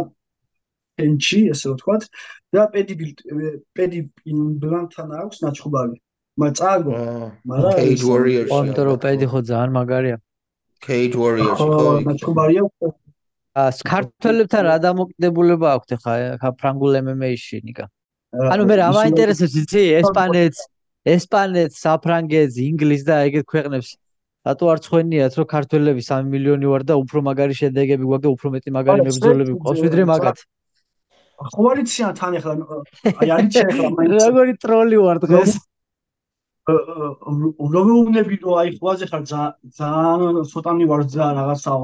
ენჩი 0.97 1.41
ესე 1.53 1.67
ვთქვათ. 1.75 2.03
და 2.55 2.67
პედი 2.73 2.95
პედი 3.77 3.99
იმბლანტთან 4.33 5.09
აქვს 5.21 5.43
ნაჩუბარი 5.45 5.97
მაწაგო 6.41 6.93
მაგრამ 7.51 7.73
cage 7.81 8.05
warriors 8.11 8.51
კონტროპედი 8.53 9.27
ხო 9.33 9.41
ძალიან 9.51 9.71
მაგარია. 9.77 10.17
Cage 10.87 11.17
warriors 11.23 11.59
ხო 11.59 11.81
მაჩუბარია 12.07 12.63
ა 13.57 13.63
სკარტელებთან 13.73 14.63
რა 14.69 14.77
დამოკიდებულება 14.85 15.69
აქვთ 15.77 15.91
ხა 16.05 16.51
ფრანგულ 16.61 17.01
MMA-ში 17.03 17.61
ნიკა? 17.67 17.87
ანუ 18.53 18.63
მე 18.69 18.75
რა 18.81 18.89
მაინტერესებს 19.01 19.55
იცი 19.65 19.83
ესპანეთს 20.01 20.61
ესპანეთს 21.15 21.79
საფრანგეთს 21.87 22.59
ინგლისს 22.67 23.07
და 23.07 23.17
ეგეთ 23.29 23.47
ქვეყნებს. 23.53 23.91
რატო 24.47 24.65
არ 24.73 24.79
ცხენიათ 24.87 25.33
რომ 25.39 25.47
ქართველები 25.51 26.03
3 26.07 26.29
მილიონი 26.33 26.67
ვარ 26.71 26.83
და 26.87 26.95
უფრო 27.03 27.23
მაგარი 27.29 27.55
შედეგები 27.61 28.05
გვაქვს 28.11 28.25
და 28.27 28.31
უფრო 28.35 28.49
მეტი 28.55 28.71
მაგარი 28.79 29.07
მებრძოლები 29.07 29.53
გვყავს? 29.59 29.81
ვიდრე 29.87 30.03
მაგათ. 30.11 30.39
ხო 31.37 31.63
არ 31.71 31.79
იციან 31.83 32.13
თან 32.19 32.33
ახლა 32.39 32.55
აი 33.21 33.29
არის 33.37 33.57
ახლა 33.63 33.89
მაინც 33.97 34.23
როგორი 34.27 34.53
ტროლი 34.63 34.97
ვარ 35.07 35.19
დღეს? 35.27 35.51
რომეუნები 36.67 38.37
რო 38.43 38.55
აი 38.61 38.71
ხვაზე 38.79 39.07
ხარ 39.11 39.23
ძალიან 39.31 40.39
ცოტანი 40.51 40.85
ვარ 40.91 41.03
ძა 41.13 41.27
რაღაცა 41.39 41.75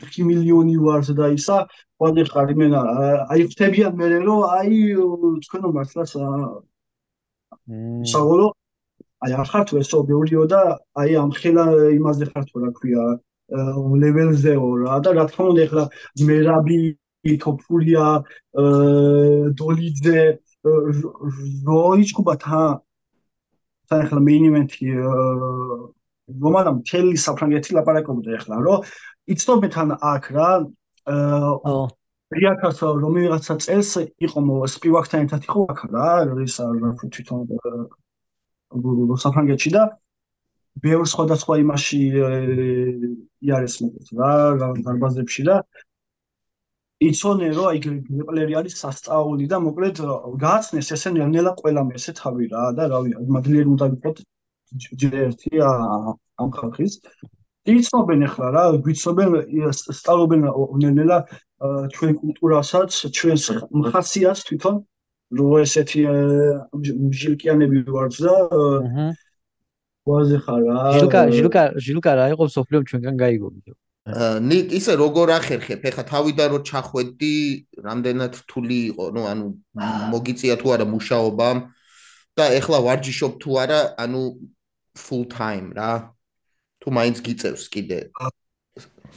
4 0.00 0.26
მილიონი 0.30 0.74
ვარ 0.84 1.00
და 1.20 1.26
ისა 1.36 1.58
ხვაზე 1.96 2.22
ხარ 2.32 2.52
იმენა 2.54 2.80
აი 3.32 3.40
ხტებიან 3.52 3.92
მე 3.96 4.06
რომ 4.26 4.40
აი 4.56 4.76
თქვენო 5.44 5.68
მართლაც 5.76 6.12
სავოლო 8.12 8.46
აი 9.24 9.32
არ 9.40 9.48
ხარ 9.50 9.64
თუ 9.68 9.80
ესო 9.82 9.98
მეურიო 10.08 10.44
და 10.52 10.60
აი 11.00 11.10
ამხელა 11.22 11.64
იმაზე 11.98 12.24
ხარ 12.32 12.44
თუ 12.48 12.56
რა 12.64 12.70
ქვია 12.78 13.04
ლეველზეო 14.02 14.68
რა 14.82 14.96
და 15.04 15.10
რა 15.18 15.24
თქმა 15.30 15.44
უნდა 15.52 15.62
ეხლა 15.66 15.84
მერაბი 16.28 16.80
თოფურია 17.44 18.06
დოლიძე 19.60 20.20
როიჩკუბა 21.68 22.34
თა 22.44 22.62
თან 23.90 24.00
ახლა 24.06 24.20
მეინ 24.26 24.44
ივენთი 24.48 24.88
რომანამ 26.42 26.76
მთელი 26.80 27.16
საფრანგეთი 27.26 27.70
ლაპარაკობდა 27.76 28.30
ახლა 28.38 28.56
რომ 28.66 28.84
იცნობენ 29.34 29.70
თან 29.74 29.88
აქ 30.14 30.24
რა 30.36 30.50
აა 31.10 31.84
3000 32.30 33.00
რომელიღაცა 33.04 33.54
წელს 33.64 33.90
იყო 34.26 34.40
სპივაკთან 34.74 35.26
ერთად 35.26 35.46
იყო 35.48 35.60
აქ 35.72 35.80
რა 35.94 36.10
ის 36.46 36.56
თვითონ 37.14 37.40
საფრანგეთში 39.24 39.70
და 39.76 39.82
ბევრ 40.84 41.06
სხვადასხვა 41.12 41.54
იმაში 41.64 42.00
იარეს 43.42 43.76
მეკეთ 43.82 44.12
რა 44.20 44.32
დარბაზებში 44.86 45.42
და 45.50 45.56
იცონე 47.00 47.48
რომ 47.56 47.66
აი 47.72 47.78
გლეპლერი 47.84 48.54
არის 48.60 48.74
სასწაული 48.84 49.46
და 49.50 49.58
მოკლედ 49.66 50.00
გააცნეს 50.44 50.92
ესე 50.96 51.10
ნელ-ნელა 51.16 51.52
ყველამ 51.60 51.94
ესე 51.98 52.12
თავი 52.20 52.46
რა 52.52 52.64
და 52.78 52.88
რავი 52.92 53.16
მადლერი 53.36 53.68
უნდა 53.74 53.86
იყოს 53.96 54.20
ჯერერთი 55.02 55.50
ამ 55.64 56.50
ხალხის. 56.56 57.00
იცნობენ 57.70 58.20
ახლა 58.28 58.46
რა 58.56 58.64
გვიცნობენ 58.84 59.28
სტალობენ 59.98 60.40
ნელ-ნელა 60.82 61.18
ჩვენ 61.60 62.12
კულტურასაც 62.20 62.90
ჩვენს 63.12 63.44
მხაციას 63.68 64.38
თვითონ 64.48 64.76
რო 65.36 65.48
ესეთი 65.60 66.00
ჟილკიანები 67.20 67.84
ვართ 67.84 68.14
და 68.24 68.34
ვაზე 70.08 70.38
ხარ 70.40 70.62
რა 70.64 70.78
ჟილკა 70.96 71.20
ჟილკა 71.36 71.64
ჟილკა 71.76 72.12
რა 72.16 72.24
იყო 72.32 72.44
სოფლიო 72.56 72.80
ჩვენგან 72.88 73.16
გაიგო 73.20 73.48
ნიკ 74.40 74.72
ისე 74.74 74.96
როგორ 74.96 75.28
ახერხებ? 75.36 75.84
ეხა 75.84 76.02
თავიდან 76.08 76.48
რო 76.50 76.58
ჩახვედი 76.64 77.36
რამდენად 77.84 78.32
რთული 78.40 78.78
იყო 78.90 79.04
ნუ 79.14 79.22
ანუ 79.28 79.46
მოგიწია 80.12 80.56
თუ 80.56 80.66
არა 80.74 80.86
მუშაობამ 80.88 81.58
და 82.34 82.44
ეხლა 82.58 82.78
ვარჯიშობ 82.86 83.32
თუ 83.44 83.50
არა 83.62 83.80
ანუ 84.00 84.22
full 84.96 85.24
time 85.28 85.76
რა. 85.76 86.10
თუ 86.80 86.88
მაინც 86.96 87.16
გიწევს 87.20 87.68
კიდე. 87.68 87.98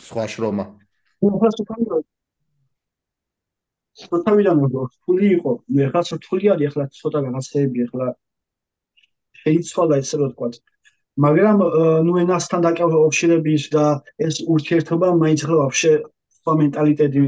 სხვა 0.04 0.24
შრომა 0.28 0.66
თავიდან 4.28 4.58
რთული 4.68 5.28
იყო. 5.38 5.52
მე 5.76 5.86
ხა 5.94 6.02
რთული 6.18 6.46
არის 6.54 6.68
ეხლა 6.70 6.84
ცოტა 7.00 7.20
განაცდები 7.26 7.80
ეხლა 7.86 8.08
შეიცვალა 9.44 9.96
ესე 10.04 10.16
რომ 10.22 10.32
თქვა 10.34 10.48
მაგრამ 11.24 11.58
ნუ 12.08 12.14
ენასთან 12.24 12.62
დაკავშირების 12.66 13.64
და 13.76 13.86
ეს 14.28 14.36
ურთიერთობა 14.54 15.08
მაინც 15.22 15.42
ხო 15.46 15.56
ვაფშე 15.62 15.94
სხვა 16.38 16.54
მენტალიტეტი 16.62 17.24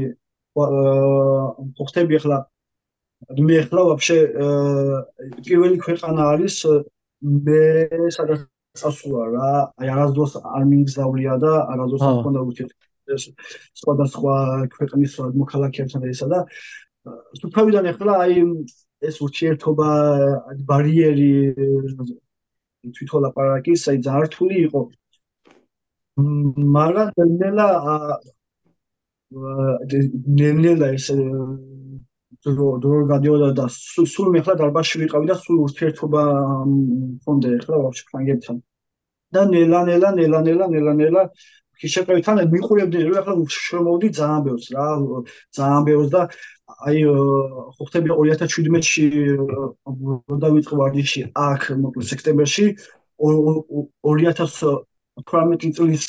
ხოხტები 1.78 2.18
ახლა 2.18 2.38
მე 3.46 3.56
ახლა 3.62 3.82
ვაფშე 3.90 4.18
პირველი 5.46 5.76
ქვეყანა 5.86 6.22
არის 6.32 6.56
მე 7.46 7.62
სადაც 8.16 8.40
სასულა 8.82 9.22
რა 9.36 9.50
აი 9.80 9.88
არასდროს 9.94 10.32
არ 10.56 10.64
მიგზავნია 10.72 11.34
და 11.44 11.52
არასდროს 11.72 12.02
არ 12.08 12.14
მქონდა 12.20 12.40
ურთიერთობა 12.48 12.84
სხვადასხვა 13.80 14.36
ქვეყნის 14.74 15.12
მოქალაქეებთან 15.42 16.02
ესა 16.10 16.26
და 16.32 16.40
თვითონ 17.42 17.86
ახლა 17.92 18.14
აი 18.26 18.36
ეს 19.08 19.16
ურთიერთობა 19.26 19.88
ბარიერი 20.68 21.32
თვითონ 22.96 23.20
ლაპარაკი 23.26 23.74
საი 23.82 23.98
ძართული 24.06 24.56
იყო? 24.66 24.82
მაგრამ 26.76 27.08
ნელა 27.42 27.68
ნელა 30.38 30.88
ეს 30.96 31.06
დრო 32.46 32.68
დრო 32.82 32.98
გადიოდა 33.10 33.50
და 33.58 33.66
სულ 33.74 34.28
მე 34.34 34.40
ხლა 34.46 34.54
დარბაში 34.60 35.02
ვიყავი 35.02 35.26
და 35.30 35.36
სულ 35.44 35.56
ურთიერთობა 35.66 36.22
მქონდა 36.70 37.48
ახლა 37.58 37.76
ვაფშე 37.84 38.04
ფრანგებთან. 38.10 38.56
და 39.34 39.42
ნელა 39.52 39.80
ნელა 39.88 40.10
ნელა 40.18 40.40
ნელა 40.46 40.66
ნელა 40.74 40.92
ნელა 41.00 41.22
კი 41.80 41.88
შეყევთან 41.92 42.40
მიყურებდი 42.52 42.98
რომ 43.06 43.16
ახლა 43.20 43.34
შემოვდი 43.56 44.08
ძალიან 44.18 44.40
ბევრს 44.46 44.66
რა 44.76 44.86
ძალიან 45.58 45.82
ბევრს 45.88 46.08
და 46.14 46.22
აი 46.88 46.98
ხო 47.76 47.82
ხტები 47.88 48.08
2017-ში 48.16 49.04
რომ 49.36 50.36
დავიწყე 50.44 50.74
ვარჯიში 50.80 51.20
აქ 51.46 51.60
მოკლედ 51.84 52.06
სექტემბერში 52.12 52.66
2018 53.20 55.76
წლის 55.76 56.04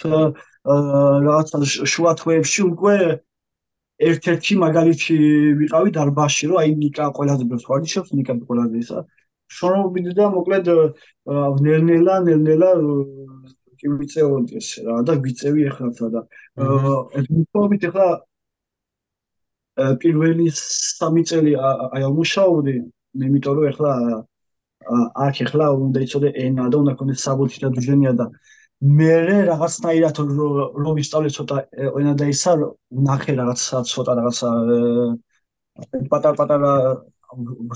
რაღაც 1.27 1.47
შუა 1.93 2.11
თვეებში 2.21 2.61
უკვე 2.71 2.95
ერთ-ერთი 4.07 4.53
მაგალითი 4.63 5.15
ვიყავი 5.59 5.89
დარბაში 5.97 6.43
რომ 6.51 6.57
აი 6.63 6.69
ნიკა 6.81 7.05
ყველაზე 7.17 7.43
ბევრს 7.51 7.65
ვარჯიშობს 7.69 8.09
ნიკა 8.17 8.33
ყველაზე 8.49 8.77
ისა. 8.83 8.99
შრომობდი 9.47 10.11
და 10.19 10.25
მოკლედ 10.35 10.65
ნელ-ნელა 11.65 12.15
ნელ-ნელა 12.27 12.69
კი 13.79 13.91
ვიწეოდი 13.99 14.57
ეს 14.59 14.69
რა 14.87 14.97
და 15.07 15.13
ვიწევი 15.25 15.67
ახლა 15.71 16.09
და 16.15 16.21
ეს 17.19 17.27
მithობით 17.37 17.87
ახლა 17.89 18.07
პირველი 20.03 20.47
სამი 20.57 21.23
წელი 21.29 21.53
აი 21.65 22.05
ამუშაობდი 22.09 22.75
მე 23.17 23.29
იმიტომ 23.29 23.57
რომ 23.57 23.69
ეხლა 23.71 23.91
აქ 25.27 25.41
ეხლა 25.45 25.65
უნდა 25.85 25.99
იცოდე 26.05 26.29
ენა 26.45 26.69
და 26.71 26.77
უნდა 26.81 26.93
კონდეს 26.99 27.23
საბუთი 27.27 27.57
და 27.63 27.69
დუჟენია 27.75 28.13
და 28.21 28.25
მე 28.97 29.13
რაღაცნაირად 29.49 30.17
რომ 30.83 30.93
ვისწავლე 30.97 31.29
ცოტა 31.37 31.57
ენა 32.01 32.13
და 32.21 32.25
ისა 32.33 32.53
ნახე 33.09 33.33
რაღაცა 33.41 33.77
ცოტა 33.91 34.13
რაღაცა 34.19 34.49
პატარ-პატარა 36.11 36.73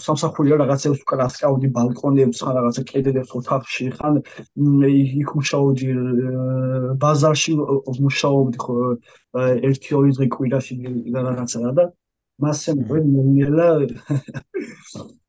სამსახურია 0.02 0.58
რაღაცებს 0.62 1.02
უკრას 1.04 1.38
წავდი 1.42 1.70
ბალკონებს 1.76 2.44
ხან 2.46 2.54
რაღაცა 2.58 2.84
კედელებს 2.92 3.34
ოთახში 3.40 3.88
ხან 3.98 4.20
იქ 5.22 5.34
მუშაობდი 5.40 5.88
ბაზარში 7.04 7.56
მუშაობდი 8.08 8.62
ხო 8.64 8.78
ერთი 9.72 9.98
ორი 10.00 10.16
დღე 10.20 10.28
კვირაში 10.36 10.78
და 11.16 11.26
რაღაცა 11.28 11.74
და 11.82 11.86
მასე 12.42 12.78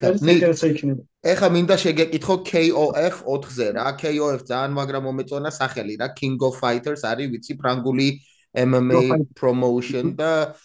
მგონია 0.00 0.96
ეხა 1.30 1.48
მინდა 1.52 1.76
შეგეკითხო 1.76 2.34
KOF 2.48 3.16
4-ზე 3.28 3.66
რა. 3.76 3.86
KOF 4.00 4.40
ძალიან 4.48 4.72
მაგრამ 4.80 5.02
მომეწონა 5.08 5.50
სახელი 5.52 6.00
რა. 6.00 6.08
King 6.16 6.40
of 6.40 6.56
Fighters 6.56 7.04
არის 7.04 7.28
ვიცი 7.28 7.54
ფრანგული 7.60 8.08
MMA 8.56 9.02
promotion 9.36 10.16
და 10.16 10.56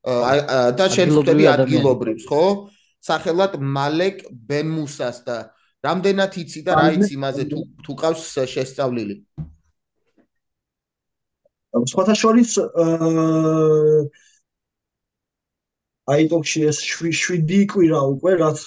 და 0.00 0.86
შენ 0.96 1.12
ხტები 1.12 1.44
ადგილობრივს 1.52 2.24
ხო? 2.24 2.44
სახელად 3.04 3.60
მალეკ 3.60 4.24
ბენმუსას 4.48 5.24
და 5.28 5.36
რამდენად 5.84 6.32
იცი 6.40 6.60
და 6.64 6.72
რა 6.80 6.88
იცი 6.96 7.12
იმაზე 7.20 7.44
თუ 7.52 7.58
თუ 7.84 7.92
ყავს 8.00 8.24
შესწავლილი? 8.48 9.16
სხვათა 11.92 12.14
შორის 12.16 12.50
აა 12.64 14.08
აი 16.10 16.22
ტოქში 16.32 16.60
ეს 16.70 16.78
შვიდი 17.20 17.60
კვირა 17.72 18.00
უკვე 18.14 18.32
რაც 18.42 18.60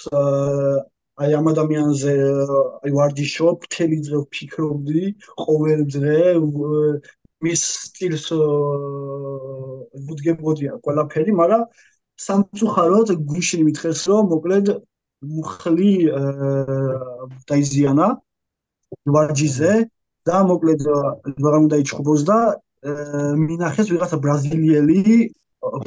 აი 1.22 1.30
ამ 1.38 1.46
ადამიანზე 1.52 2.14
აი 2.84 2.90
ვარდიშობ 2.98 3.66
თელი 3.74 3.98
დღე 4.06 4.18
ვფიქრობდი 4.24 5.04
ყოველ 5.44 5.80
დღე 5.94 6.20
მის 7.44 7.62
სტილს 7.84 8.26
ვუდგებოდია 10.08 10.72
ყველაფერი 10.84 11.32
მაგრამ 11.40 11.62
სამწუხაროდ 12.26 13.08
გუშინ 13.30 13.62
მითხეს 13.68 14.00
რომ 14.10 14.24
მოკლედ 14.32 14.66
მუხლი 15.34 15.92
დაიზიანა 17.50 18.08
ვარჯიზე 19.14 19.72
და 20.28 20.36
მოკლედ 20.50 20.82
ვეღარ 20.88 21.56
უნდა 21.64 21.76
იჩხუბოს 21.84 22.22
და 22.30 22.38
მინახეს 23.46 23.88
ვიღაცა 23.92 24.18
ბრაზილიელი 24.24 25.00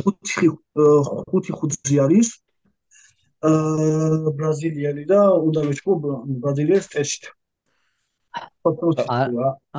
ხუთი 0.01 1.51
ხუთი 1.59 1.95
არის. 2.05 2.29
აა 3.45 4.33
ბრაზილიელი 4.37 5.03
და 5.05 5.19
უნდა 5.47 5.61
ვიჩქო 5.69 5.91
ბრაზილიას 6.41 6.87
ტესტ 6.93 7.29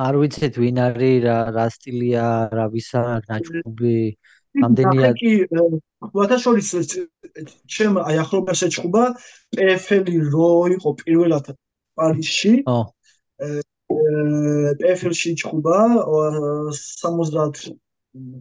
არ 0.05 0.15
ვიცით 0.21 0.55
ვინ 0.63 0.77
არის 0.85 1.17
რა 1.25 1.37
რა 1.55 1.65
სტილია 1.75 2.27
რა 2.55 2.65
ვისა 2.75 3.01
ნაჭუბი 3.27 3.97
ამდენია 4.63 5.09
კი 5.19 5.31
ყოთა 6.15 6.37
შორის 6.43 6.69
ჩემ 7.75 7.99
აი 7.99 8.15
ახლობას 8.23 8.63
ეჩხუბა 8.67 9.03
პეფელი 9.55 10.15
რო 10.31 10.51
იყო 10.79 10.89
პირველად 11.03 11.45
პარიზში. 11.99 12.53
ო. 12.63 12.79
პეფელში 14.79 15.31
ჩხუბა 15.39 15.77
70 16.79 17.75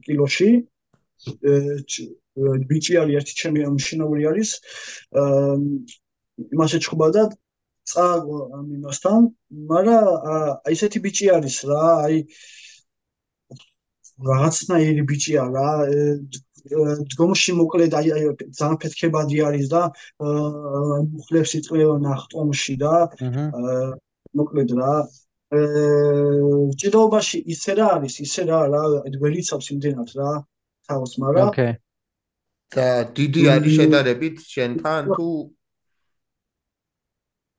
კილოში 0.07 0.51
ბიჭი 2.71 2.95
არის 3.03 3.15
ერთი 3.21 3.35
ჩემი 3.41 3.61
შინაური 3.87 4.25
არის. 4.31 4.51
იმასე 6.55 6.79
ჩხუბა 6.85 7.09
და 7.17 7.23
წააგო 7.91 8.39
ამინოსთან 8.59 9.23
მაგრამ 9.73 10.07
აი 10.67 10.75
ესეთი 10.77 10.99
ბიჭი 11.05 11.27
არის 11.37 11.57
რა 11.71 11.85
აი 12.07 12.17
რაღაცნაირი 14.29 15.03
ბიჭია 15.11 15.45
რა 15.55 15.69
დგომში 17.13 17.53
მოკლედ 17.61 17.93
აი 17.99 18.09
აი 18.17 18.25
ძალიან 18.59 18.79
ფეთქებადი 18.83 19.39
არის 19.49 19.67
და 19.75 19.83
მუხლებს 21.13 21.55
იწყვევა 21.59 21.97
ნახტომში 22.07 22.75
და 22.83 22.95
მოკლედ 24.39 24.71
რა. 24.79 24.95
ჭიდაობაში 26.81 27.39
ისე 27.55 27.73
რა 27.79 27.87
არის 27.97 28.15
ისე 28.27 28.43
რა 28.51 28.61
რა 28.75 28.83
გვერიცავს 29.23 29.67
იმდენად 29.75 30.11
რა 30.19 30.33
თავს, 30.89 31.13
მაგრამ 31.23 31.49
ოკეი. 31.53 31.73
და 32.77 32.87
დიდი 33.17 33.43
არის 33.55 33.73
შედარებით 33.81 34.37
შენთან 34.55 35.03
თუ 35.17 35.29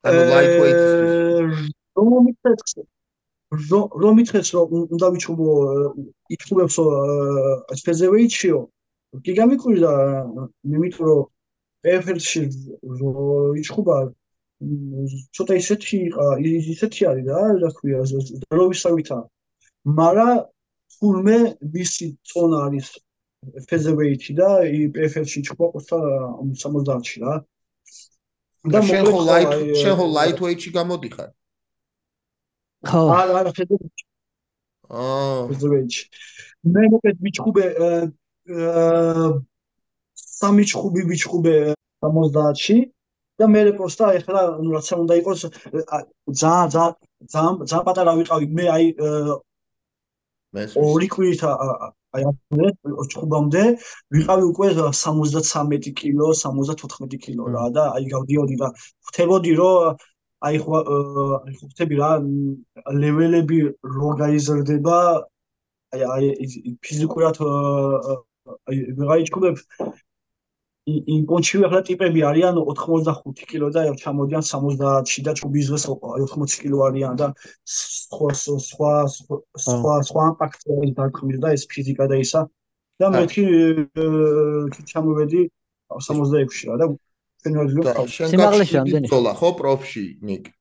ანუ 0.09 0.21
lightweight-ის 0.31 1.59
რომიწეს 1.97 2.63
რომიწეს 4.03 4.47
რომ 4.55 4.69
უნდა 4.95 5.07
ვიჩუბო 5.13 5.49
იჩუბებსო 6.35 6.85
featherweight-შიო. 7.85 8.59
კი 9.25 9.31
გამიკვირდა 9.39 9.91
მე 10.69 10.77
მითხრა 10.83 11.05
რომ 11.09 11.25
PFL-ში 11.83 12.41
იჩუბა 13.61 13.97
ცოტა 15.35 15.53
ისეთი 15.61 15.99
ისეთი 16.75 17.05
არის 17.09 17.25
რა 17.31 17.41
რა 17.63 17.69
ქვია 17.77 18.01
დროისავითა 18.53 19.17
მაგრამ 19.99 20.41
თურმე 20.95 21.37
მისი 21.75 22.07
წონა 22.29 22.57
არის 22.67 22.87
featherweight 23.69 24.23
და 24.35 24.49
ჩხუბა 25.45 25.67
ყოსა 25.73 25.99
70-ში 26.63 27.17
რა. 27.23 27.35
და 28.73 28.79
შენ 28.83 29.03
ხო 29.07 29.19
light 29.29 29.53
შენ 29.81 29.93
ხო 29.99 30.05
lightweight-ში 30.17 30.69
გამოდიხარ? 30.75 31.29
ხო. 32.89 33.01
არა, 33.19 33.33
არა, 33.39 33.51
featherweight. 33.57 33.99
აა, 34.89 35.47
featherweight. 35.51 35.95
მე 36.67 36.81
მოკეთ 36.91 37.17
მიჩხუბე 37.23 37.65
აა 37.79 39.27
სამი 40.39 40.63
ჩხუბი 40.71 41.01
მიჩხუბე 41.09 41.55
70-ში 42.03 42.77
და 43.39 43.47
მე 43.47 43.61
პროსტა 43.79 44.07
ეხლა 44.19 44.41
ნუ 44.63 44.69
რაც 44.75 44.87
უნდა 44.99 45.15
იყოს 45.21 45.41
ძა 46.41 46.55
ძა 46.73 46.85
ძა 47.31 47.43
ძა 47.71 47.79
პატარა 47.87 48.13
ვიყავი 48.19 48.47
მე 48.59 48.65
აი 48.75 48.85
ორი 50.83 51.07
კვირით 51.13 51.41
აი 52.17 52.23
ამ 52.29 52.35
ჩხუბამდე 53.13 53.63
ვიყავი 54.15 54.45
უკვე 54.51 54.67
73 54.99 55.91
კილო 55.99 56.29
74 56.41 57.19
კილო 57.25 57.49
რა 57.55 57.65
და 57.75 57.83
აი 57.97 58.05
გავდიოდი 58.13 58.55
და 58.61 58.69
ხვდებოდი 59.09 59.53
რომ 59.59 59.99
აი 60.49 60.61
ხო 60.63 60.79
აი 61.45 61.53
ხო 61.59 61.65
ხვდები 61.69 61.95
რა 62.01 62.11
ლეველები 63.03 63.59
რო 63.97 64.09
გაიზრდება 64.21 64.99
აი 65.93 66.01
აი 66.15 66.27
ფიზიკურად 66.85 67.41
აი 67.45 68.77
ვიღაიჩქუბებ 68.99 69.55
იმ 70.87 71.25
პონჩი 71.29 71.59
ახლა 71.67 71.81
ტიპები 71.85 72.21
არიან 72.29 72.55
85 72.61 73.43
კილო 73.49 73.67
და 73.73 73.81
ჩამოდიან 74.01 74.43
70-ში 74.47 75.21
და 75.27 75.31
ჩუბიზოს 75.39 75.83
80 75.91 76.61
კილო 76.61 76.79
არიან 76.87 77.19
და 77.19 77.27
სხვა 77.65 78.29
სხვა 78.37 78.93
სხვა 79.65 79.95
სხვა 80.09 80.25
ფაქტორები 80.39 80.93
დაგხვირდა 80.97 81.47
და 81.47 81.53
ეს 81.57 81.63
ფიზიკა 81.69 82.07
და 82.09 82.15
ისა. 82.23 82.41
და 82.99 83.07
მეთქი 83.15 83.43
ჩამოვედი 84.91 85.41
66-ში 85.89 86.63
რა 86.69 86.75
და 86.81 86.87
ფენოლიო 87.43 87.81
სიმაღლეში 88.11 88.75
ამდენი 88.81 89.07
ბრძოლა 89.07 89.31
ხო 89.39 89.49
პროფში 89.59 90.03
ნიკ? 90.27 90.51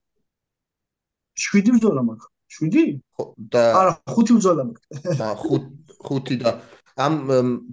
7 1.34 1.74
ბრძოლა 1.74 2.02
მაქვს. 2.08 2.26
7 2.62 3.02
ხო 3.18 3.24
და 3.54 3.64
არა 3.80 3.92
5 4.14 4.36
ბრძოლა 4.38 4.62
მაქვს. 4.68 4.86
და 5.18 5.28
5 5.42 5.66
5 6.06 6.38
და 6.42 6.50
ამ 6.98 7.14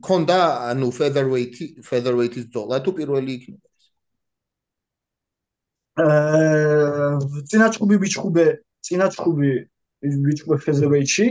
კონდა 0.05 0.39
ანუ 0.71 0.88
featherweight 0.97 1.55
featherweight-ის 1.89 2.45
ძოლა 2.53 2.77
თუ 2.85 2.91
პირველი 2.97 3.31
იქნება? 3.38 3.67
ეს 3.75 3.88
აა 6.05 7.43
წინაჩხუბი 7.49 7.95
ბიჩხუბე 8.03 8.45
წინაჩხუბი 8.85 9.51
ბიჩხუბე 10.25 10.57
featherweight-ში 10.65 11.27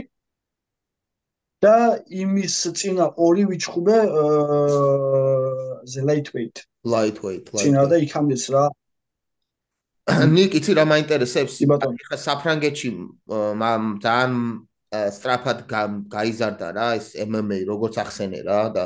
და 1.63 1.75
იმის 2.21 2.55
წინა 2.77 3.05
ორი 3.25 3.43
ვიჩხუბე 3.51 3.97
აა 4.21 5.65
the 5.85 6.01
lightweight. 6.01 6.57
Lightweight 6.83 7.45
წინა 7.61 7.83
და 7.89 7.97
იქამდეც 8.05 8.43
რა 8.53 8.65
ნიკ 10.05 10.51
იცი 10.59 10.71
რა 10.77 10.83
მაინტერესებს? 10.85 11.55
ხა 11.65 12.17
საფრანგეთში 12.25 12.89
ძალიან 14.05 14.33
სტრაფად 15.17 15.59
გაიზარდა 16.15 16.67
რა 16.77 16.87
ეს 16.99 17.13
MMA 17.27 17.59
როგორც 17.69 18.01
ახსენე 18.05 18.41
რა 18.47 18.61
და 18.75 18.83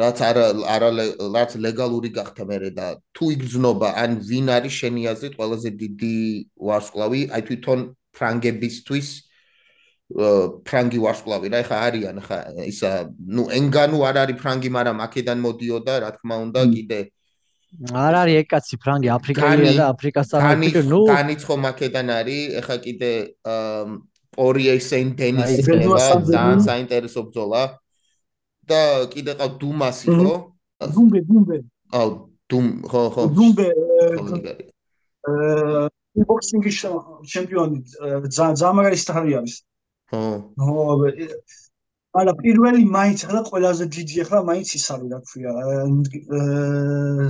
რაც 0.00 0.18
არა 0.24 0.44
არა 0.74 0.90
რაც 1.36 1.56
ლეგალური 1.66 2.10
გახდა 2.14 2.44
მე 2.50 2.58
და 2.76 2.86
თუ 3.16 3.24
იგრძნობა 3.36 3.88
ან 4.02 4.20
ვინ 4.28 4.46
არის 4.56 4.74
შენი 4.80 5.02
აზრით 5.12 5.34
ყველაზე 5.40 5.70
დიდი 5.82 6.14
ვარსკვლავი? 6.68 7.20
აი 7.34 7.42
თვითონ 7.48 7.80
ფრანგებისთვის 8.16 9.08
ფრანგი 10.10 10.98
ვარსკვლავი 11.04 11.48
რა 11.54 11.62
ხა 11.70 11.76
არიან 11.86 12.16
ხა 12.26 12.38
ისა 12.66 12.90
ნუ 13.14 13.44
ენგანუ 13.58 13.98
არ 14.10 14.16
არის 14.26 14.36
ფრანგი 14.42 14.70
მაგრამ 14.74 14.98
აქედან 15.06 15.38
მოდიოდა 15.46 15.94
რა 16.02 16.10
თქმა 16.18 16.36
უნდა 16.50 16.62
კიდე 16.74 17.00
არ 17.94 18.14
არის 18.20 18.36
ეკაცი 18.42 18.76
ფრანგი 18.82 19.08
აფრიკელია 19.14 19.72
და 19.78 19.86
აფრიკას 19.94 20.32
წარმოიქმნა 20.34 20.82
ნუ 20.90 21.00
განიცხო 21.14 21.54
მაკედან 21.66 22.08
არის 22.18 22.58
ეხა 22.62 22.76
კიდე 22.86 23.12
პორიე 24.36 24.74
სენ 24.78 25.06
დენის 25.18 25.52
ძალიან 25.66 26.58
საინტერესო 26.66 27.20
ბრძოლა 27.28 27.62
და 28.70 28.80
კიდე 29.12 29.32
ყავ 29.40 29.50
დუმასი 29.60 30.06
ხო? 30.14 30.34
დუმბე 30.94 31.20
დუმბე. 31.28 31.56
აუ 31.98 32.08
დუმ 32.50 32.66
ხო 32.90 33.02
ხო. 33.14 33.22
დუმბე 33.36 33.68
აა 35.30 35.88
ბოქსინგის 36.30 36.76
ჩემპიონი 37.32 37.78
ძალიან 38.36 38.74
მაგარი 38.78 38.98
სტარი 39.02 39.32
არის. 39.40 39.54
ხო. 40.10 40.22
ხო 40.58 40.78
არა 42.10 42.32
პირველი 42.42 42.82
მაინც 42.90 43.18
ახლა 43.26 43.40
ყველაზე 43.46 43.84
დიდი 43.94 44.14
ახლა 44.26 44.40
მაინც 44.50 44.68
ის 44.78 44.86
არის 44.90 45.08
რა 45.14 45.18
ქვია 45.30 45.50
აა 45.62 47.28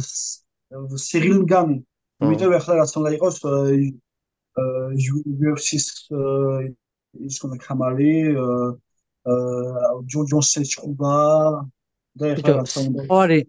სიგილგამი 1.05 1.77
იმიტომ 2.25 2.53
ახლა 2.61 2.73
რაც 2.81 2.93
უნდა 3.01 3.11
იყოს 3.17 3.37
აა 3.45 3.65
UFC-ს 7.17 7.27
ის 7.27 7.37
კონა 7.43 7.57
კამარი 7.65 8.15
აა 8.37 9.91
ჯო 10.11 10.21
ჯონსის 10.31 10.69
ჭუბა 10.75 11.17
და 12.21 12.25
ეხლა 12.35 12.53
რა 12.57 12.65
თქმა 12.69 12.83
უნდა 12.87 13.01
ორი 13.19 13.41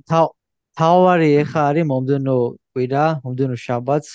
თავარი 0.80 1.30
ეხა 1.44 1.62
არის 1.70 1.86
მომდენო 1.92 2.36
კვირა 2.74 3.06
მომდენო 3.24 3.56
შაბათს 3.66 4.12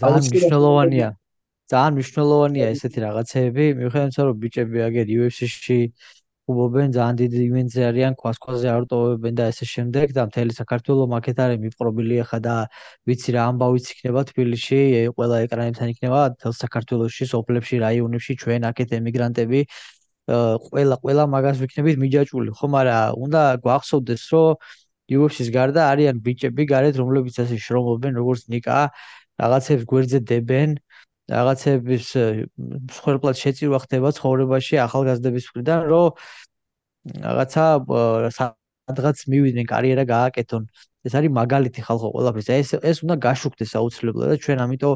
ძალიან 0.00 0.22
მნიშვნელოვანია. 0.30 1.08
ძალიან 1.66 1.94
მნიშვნელოვანია 1.98 2.66
ესეთი 2.74 3.00
რაღაცეები 3.02 3.64
მიუხედავად 3.78 4.06
იმისა 4.06 4.22
რომ 4.26 4.36
ბიჭები 4.42 4.78
აგერ 4.86 5.06
UFC-ში 5.18 5.78
უბობენ 6.46 6.92
ძალიან 6.94 7.16
დიდი 7.18 7.38
ივენტზე 7.50 7.80
არიან 7.90 8.14
ქვასქვაზე 8.20 8.68
არ 8.70 8.84
ტოვებენ 8.90 9.34
და 9.38 9.44
ესე 9.50 9.66
შემდეგ 9.66 10.12
და 10.16 10.22
მთელი 10.30 10.52
საქართველოს 10.58 11.08
მაკეთ 11.14 11.38
არის 11.44 11.58
მიპყრობილი 11.64 12.20
ახლა 12.24 12.38
და 12.46 12.54
ვიცი 13.10 13.30
რა 13.36 13.42
ამბავიც 13.50 13.86
იქნება 13.94 14.22
თბილისში 14.30 14.78
ყველა 15.16 15.36
ეკრანებთან 15.46 15.88
იქნება 15.94 16.20
თელ 16.42 16.54
საქართველოსში 16.62 17.24
სოფლებში 17.34 17.76
რაიონებში 17.86 18.32
ჩვენ 18.42 18.68
აქეთ 18.70 18.94
ემიგრანტები 19.00 19.60
ყველა 20.70 20.96
ყველა 21.02 21.24
მაგას 21.34 21.56
ვიქნებით 21.66 21.96
მიჯაჭული 22.02 22.50
ხო 22.58 22.66
მაგრამ 22.76 23.18
უნდა 23.26 23.42
გვახსოვდეს 23.66 24.22
რომ 24.30 24.54
UFC-ს 25.18 25.50
გარდა 25.54 25.82
არიან 25.92 26.16
ბიჭები 26.26 26.62
გარეთ 26.72 26.94
რომლებიც 27.02 27.36
ასე 27.42 27.56
შრომობენ 27.66 28.12
როგორც 28.22 28.42
ნიკა 28.54 28.78
რაღაცებს 29.42 29.84
გვერდზე 29.90 30.18
დებენ 30.30 30.70
რაღაცების 31.26 32.06
მსხვერპლად 32.86 33.36
შეწირვა 33.42 33.78
ხდება 33.84 34.08
ცხოვრებაში 34.18 34.74
ახალგაზრდების 34.86 35.44
მხრიდან, 35.50 35.80
რომ 35.90 36.06
რაღაცა 37.26 37.64
სადღაც 38.86 39.18
მივიდნენ, 39.32 39.66
კარიერა 39.66 40.04
გააკეთონ. 40.06 40.62
ეს 41.06 41.12
არის 41.18 41.30
მაგალითი 41.40 41.80
ხალხო 41.86 42.08
ყველაფერს. 42.14 42.48
ეს 42.62 42.70
ეს 42.90 42.96
უნდა 43.04 43.16
გაშუქდეს 43.26 43.72
აუცილებლად 43.78 44.26
და 44.32 44.36
ჩვენ 44.44 44.58
ამიტომ 44.66 44.94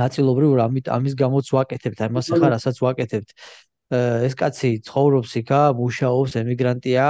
ნაწილობრივ 0.00 0.50
ამით 0.66 0.86
ამის 0.96 1.14
გამოც 1.22 1.46
ვაკეთებთ, 1.56 1.98
ამას 2.06 2.26
ახლა 2.32 2.48
რასაც 2.56 2.76
ვაკეთებთ. 2.84 3.30
ეს 4.26 4.34
კაცი 4.40 4.70
ცხოვრობს 4.88 5.32
იქა, 5.42 5.60
მუშაობს, 5.76 6.32
ემიგრანტია. 6.42 7.06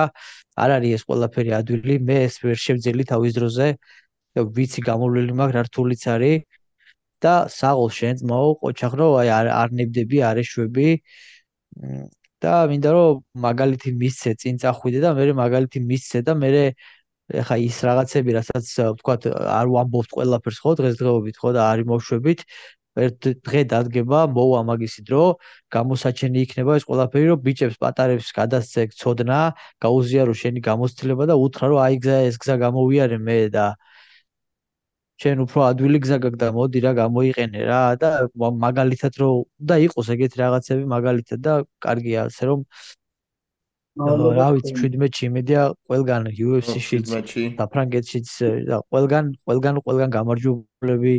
არ 0.62 0.70
არის 0.76 0.92
ეს 0.96 1.02
ყველაფერი 1.08 1.50
ადვილი, 1.60 1.94
მე 2.08 2.16
ეს 2.26 2.34
ვერ 2.42 2.56
შევძელი 2.64 3.04
თავის 3.12 3.32
დროზე. 3.38 3.68
ვიცი 4.56 4.80
გამოვლილი 4.90 5.32
მაგ 5.40 5.50
რთულიც 5.68 6.02
არის. 6.14 6.61
და 7.24 7.34
საღოლ 7.58 7.90
შენს 7.98 8.24
მოო 8.30 8.50
ყოჩახრო 8.62 9.06
აი 9.22 9.28
არ 9.38 9.46
არ 9.60 9.68
ნებდები 9.78 10.18
არეშვები 10.30 10.88
და 12.42 12.54
მინდა 12.72 12.90
რომ 12.96 13.22
მაგალითი 13.46 13.90
მისცე 14.02 14.32
წინ 14.42 14.58
წახვიდე 14.62 15.00
და 15.04 15.10
მე 15.18 15.32
მაგალითი 15.44 15.78
მისცე 15.90 16.20
და 16.26 16.34
მე 16.42 16.50
ეხა 17.40 17.56
ის 17.64 17.76
რაღაცები 17.86 18.30
რასაც 18.36 18.66
ვთქვა 18.98 19.14
არ 19.58 19.66
ვამბობთ 19.74 20.10
ყველაფერს 20.16 20.58
ხო 20.62 20.72
დღესდღეობით 20.80 21.36
ხო 21.42 21.50
და 21.56 21.60
არის 21.72 21.86
მოშვებით 21.92 22.40
ერთ 23.04 23.28
დღე 23.46 23.60
დადგება 23.72 24.20
მოვა 24.36 24.60
მაგისი 24.68 25.02
დრო 25.08 25.22
გამოსაჩენი 25.72 26.38
იქნება 26.44 26.76
ეს 26.76 26.84
ყველაფერი 26.88 27.26
რომ 27.32 27.40
ბიჭებს 27.46 27.76
პატარებს 27.84 28.28
გადასცე 28.36 28.82
ცოდნა 29.00 29.38
გაუზიარო 29.84 30.34
შენი 30.42 30.60
გამოცდილება 30.68 31.24
და 31.30 31.34
უთხრა 31.44 31.66
რომ 31.72 31.80
აი 31.86 31.96
გზა 32.04 32.18
ეს 32.28 32.36
გზა 32.42 32.56
გამოვიარე 32.64 33.18
მე 33.28 33.38
და 33.56 33.66
შენ 35.22 35.44
უფრო 35.44 35.60
ადვილი 35.70 35.98
გზა 36.04 36.18
გაგდა 36.24 36.48
მოდი 36.56 36.80
რა 36.86 36.92
გამოიყენე 36.98 37.60
რა 37.68 37.82
და 38.02 38.10
მაგალითად 38.64 39.20
რომ 39.22 39.46
და 39.70 39.78
იყოს 39.86 40.10
ეგეთი 40.16 40.42
რაღაცები 40.42 40.84
მაგალითად 40.96 41.40
და 41.46 41.54
კარგია 41.86 42.26
ასე 42.30 42.50
რომ 42.50 42.66
რა 44.00 44.46
ვიცი 44.56 44.72
17-ში 44.72 45.24
იმედია 45.28 45.62
ყველგან 45.88 46.28
UFC-შიც 46.32 47.10
და 47.58 47.64
ფრანგეთშიც 47.72 48.28
და 48.68 48.76
ყველგან 48.88 49.24
ყველგან 49.46 49.80
ყველგან 49.84 50.14
გამარჯვებლები 50.16 51.14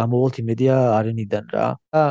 გამოვალთ 0.00 0.38
იმედია 0.42 0.76
არენიდან 0.96 1.44
რა. 1.52 1.68
და 1.92 2.04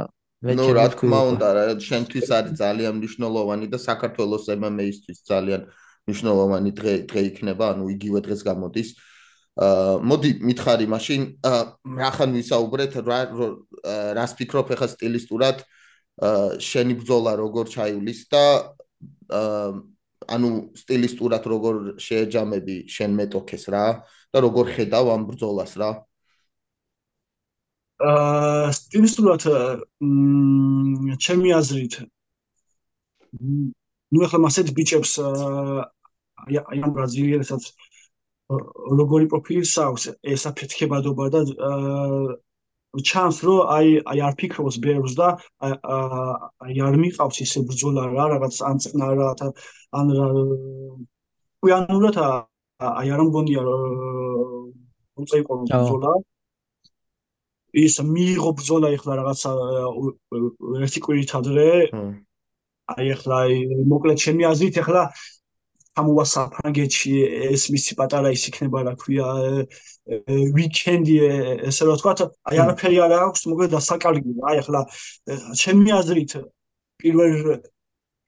ნუ 0.45 0.67
რა 0.77 0.85
თქმა 0.93 1.19
უნდა 1.31 1.47
რა 1.57 1.63
შენთვის 1.81 2.29
არის 2.37 2.53
ძალიან 2.61 2.93
მნიშვნელოვანი 3.01 3.65
და 3.73 3.77
საქართველოს 3.81 4.45
MMA-ისთვის 4.53 5.17
ძალიან 5.25 5.61
მნიშვნელოვანი 6.05 6.71
დღე 6.79 6.93
დღე 7.09 7.21
იქნება 7.29 7.65
ანუ 7.73 7.89
იგივე 7.95 8.19
დღეს 8.29 8.41
გამოდის 8.45 8.89
მოდი 9.55 10.29
მითხარი 10.43 10.85
მაშინ 10.91 11.21
რახან 11.95 12.35
ვისაუბრეთ 12.35 12.95
რა 13.07 13.19
რას 14.17 14.35
ფიქრობ 14.35 14.73
ახლა 14.75 14.87
სტილისტურად 14.91 15.63
აა 16.19 16.59
შენი 16.59 16.93
ბრძოლა 16.99 17.31
როგორ 17.39 17.71
ჩაივლის 17.71 18.19
და 18.31 18.43
აა 19.31 19.71
ანუ 20.35 20.49
სტილისტურად 20.75 21.43
როგორ 21.47 21.75
შეეჯამები 22.01 22.75
შენ 22.91 23.11
მეტოქეს 23.19 23.65
რა 23.71 23.85
და 24.33 24.37
როგორ 24.43 24.65
ხედავ 24.75 25.05
ამ 25.15 25.23
ბრძოლას 25.31 25.73
რა 25.79 25.89
აა 28.03 28.75
სტილისტურად 28.75 29.41
მ 30.03 31.15
ჩემი 31.15 31.55
აზრით 31.55 31.93
ნუ 34.11 34.19
ახლა 34.27 34.39
მასეთ 34.47 34.67
ბიჭებს 34.75 35.15
აი 35.23 36.79
ამ 36.83 36.91
ბრაზილიელებსაც 36.95 37.63
როგორი 38.49 39.25
პროფილი 39.33 39.65
აქვს 39.85 40.03
ეს 40.33 40.41
აფეთქებადობა 40.49 41.25
და 41.33 41.41
ჩანს 43.09 43.37
რომ 43.43 43.71
აი 43.75 43.87
აი 44.11 44.19
არ 44.27 44.35
ფიქრობს 44.39 44.77
ბერს 44.83 45.15
და 45.19 45.29
აი 45.65 46.75
არ 46.87 46.95
მიყავს 47.01 47.37
ისე 47.45 47.59
ბრძოლა 47.69 48.03
რა 48.13 48.25
რაღაც 48.35 48.55
ან 48.69 48.77
წნარა 48.85 49.29
ან 49.99 50.13
ყიანურად 51.65 52.17
აი 52.21 53.07
არ 53.15 53.21
მგონია 53.27 53.61
რომ 53.65 55.25
წაიყო 55.31 55.53
ბრძოლა. 55.65 56.13
ის 57.75 57.95
მიიღო 57.99 58.51
ბრძოლა 58.55 58.87
ეხლა 58.95 59.13
რაღაცა 59.19 59.51
ერთი 60.85 60.99
კვირით 61.03 61.31
ადრე 61.39 61.71
აი 62.95 63.05
ეხლა 63.15 63.37
მოკლედ 63.91 64.17
ჩემი 64.23 64.43
აზრით 64.51 64.79
ეხლა 64.83 65.01
ამოვა 66.01 66.25
საფრანგეთში 66.31 67.13
ეს 67.55 67.67
მისი 67.75 67.95
პატარა 67.99 68.31
ის 68.35 68.43
იქნება 68.51 68.83
რა 68.87 68.93
ქვია 68.99 69.27
ვიკენდი 70.57 71.15
ესე 71.71 71.87
რა 71.89 71.95
თქვა 72.01 72.13
აი 72.51 72.61
არაფერი 72.65 72.99
არ 73.05 73.15
აქვს 73.19 73.47
მოკლედ 73.51 73.75
დასაკარგი 73.75 74.35
აი 74.51 74.61
ეხლა 74.63 74.81
ჩემი 75.63 75.95
აზრით 75.99 76.37
პირველ 77.03 77.35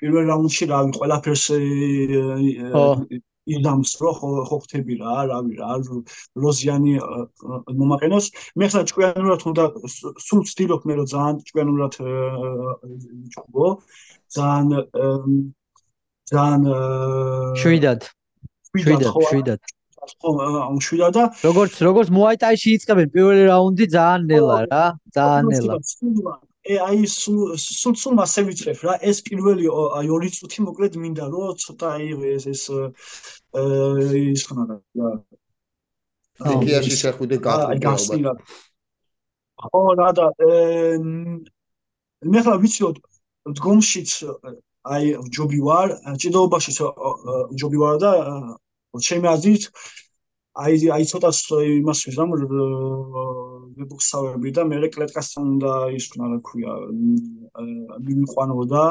პირველ 0.01 0.29
რაუნდში 0.31 0.69
რავი 0.71 0.95
ყველაფერს 0.97 1.45
იდამს 3.47 3.91
რო 4.03 4.11
ხო 4.19 4.57
ხტები 4.63 4.97
რა 5.01 5.15
რავი 5.31 5.59
რა 5.59 5.75
როზიანი 6.43 6.95
მომაყენოს 7.81 8.25
მე 8.59 8.67
ხა 8.73 8.83
ჭკვიანურად 8.91 9.45
უნდა 9.51 9.67
სულ 10.27 10.41
ვცდილობ 10.47 10.87
მე 10.87 10.97
რომ 10.99 11.07
ძალიან 11.13 11.39
ჭკვიანურად 11.47 11.93
ჭუბო 13.35 13.67
ძალიან 14.35 14.67
ძალიან 16.31 16.61
შვიდად 17.61 18.01
შვიდად 18.77 19.11
შვიდად 19.29 19.61
ხო 20.23 20.31
ამ 20.63 20.77
შვიდად 20.87 21.15
და 21.17 21.23
როგორც 21.43 21.79
როგორც 21.87 22.11
მოაიტაიში 22.17 22.75
იწყებენ 22.77 23.07
პირველი 23.15 23.47
რაუნდი 23.51 23.85
ძალიან 23.95 24.27
ნელა 24.31 24.59
რა 24.71 24.83
ძალიან 25.15 25.45
ნელა 25.51 26.35
ე 26.67 26.77
აი 26.83 27.07
სულ 27.07 27.55
სულ 28.01 28.13
მასე 28.19 28.43
ვიწრებ 28.47 28.79
რა 28.87 28.93
ეს 29.09 29.23
პირველი 29.27 29.71
აი 29.71 30.07
ორი 30.15 30.29
წუთი 30.35 30.59
მოკლედ 30.67 30.99
მინდა 31.03 31.25
რომ 31.31 31.55
ცოტა 31.63 31.87
აი 31.95 32.07
ეს 32.35 32.45
ეს 32.53 32.63
ის 34.35 34.43
ხნა 34.47 34.63
რა 34.71 35.11
ეკიაში 36.53 36.95
შეხვიდე 37.03 37.37
გაყიდვა 37.47 38.33
ხო 39.67 39.81
რა 39.99 40.09
და 40.19 40.27
მე 42.33 42.39
ხა 42.45 42.53
ვიცი 42.63 42.81
რომ 42.83 42.95
დგომშიც 43.57 44.11
აი 44.95 45.13
ჯობი 45.35 45.59
ვარ 45.67 45.93
ჭიდაობაში 46.21 46.71
ჯობი 47.59 47.77
ვარ 47.83 47.95
და 48.03 48.11
ჩემი 49.07 49.27
აზრით 49.33 49.63
აი 50.63 50.89
აი 50.95 51.03
ცოტა 51.11 51.29
იმას 51.77 51.99
ვიზამ 52.07 52.29
ვიბუქსავები 53.77 54.49
და 54.57 54.65
მე 54.69 54.89
კლეტკასთან 54.95 55.47
და 55.61 55.73
ის 55.97 56.05
ქნა 56.13 56.25
რა 56.31 56.39
ქვია 56.47 56.73
მივიყვანო 58.07 58.65
და 58.73 58.83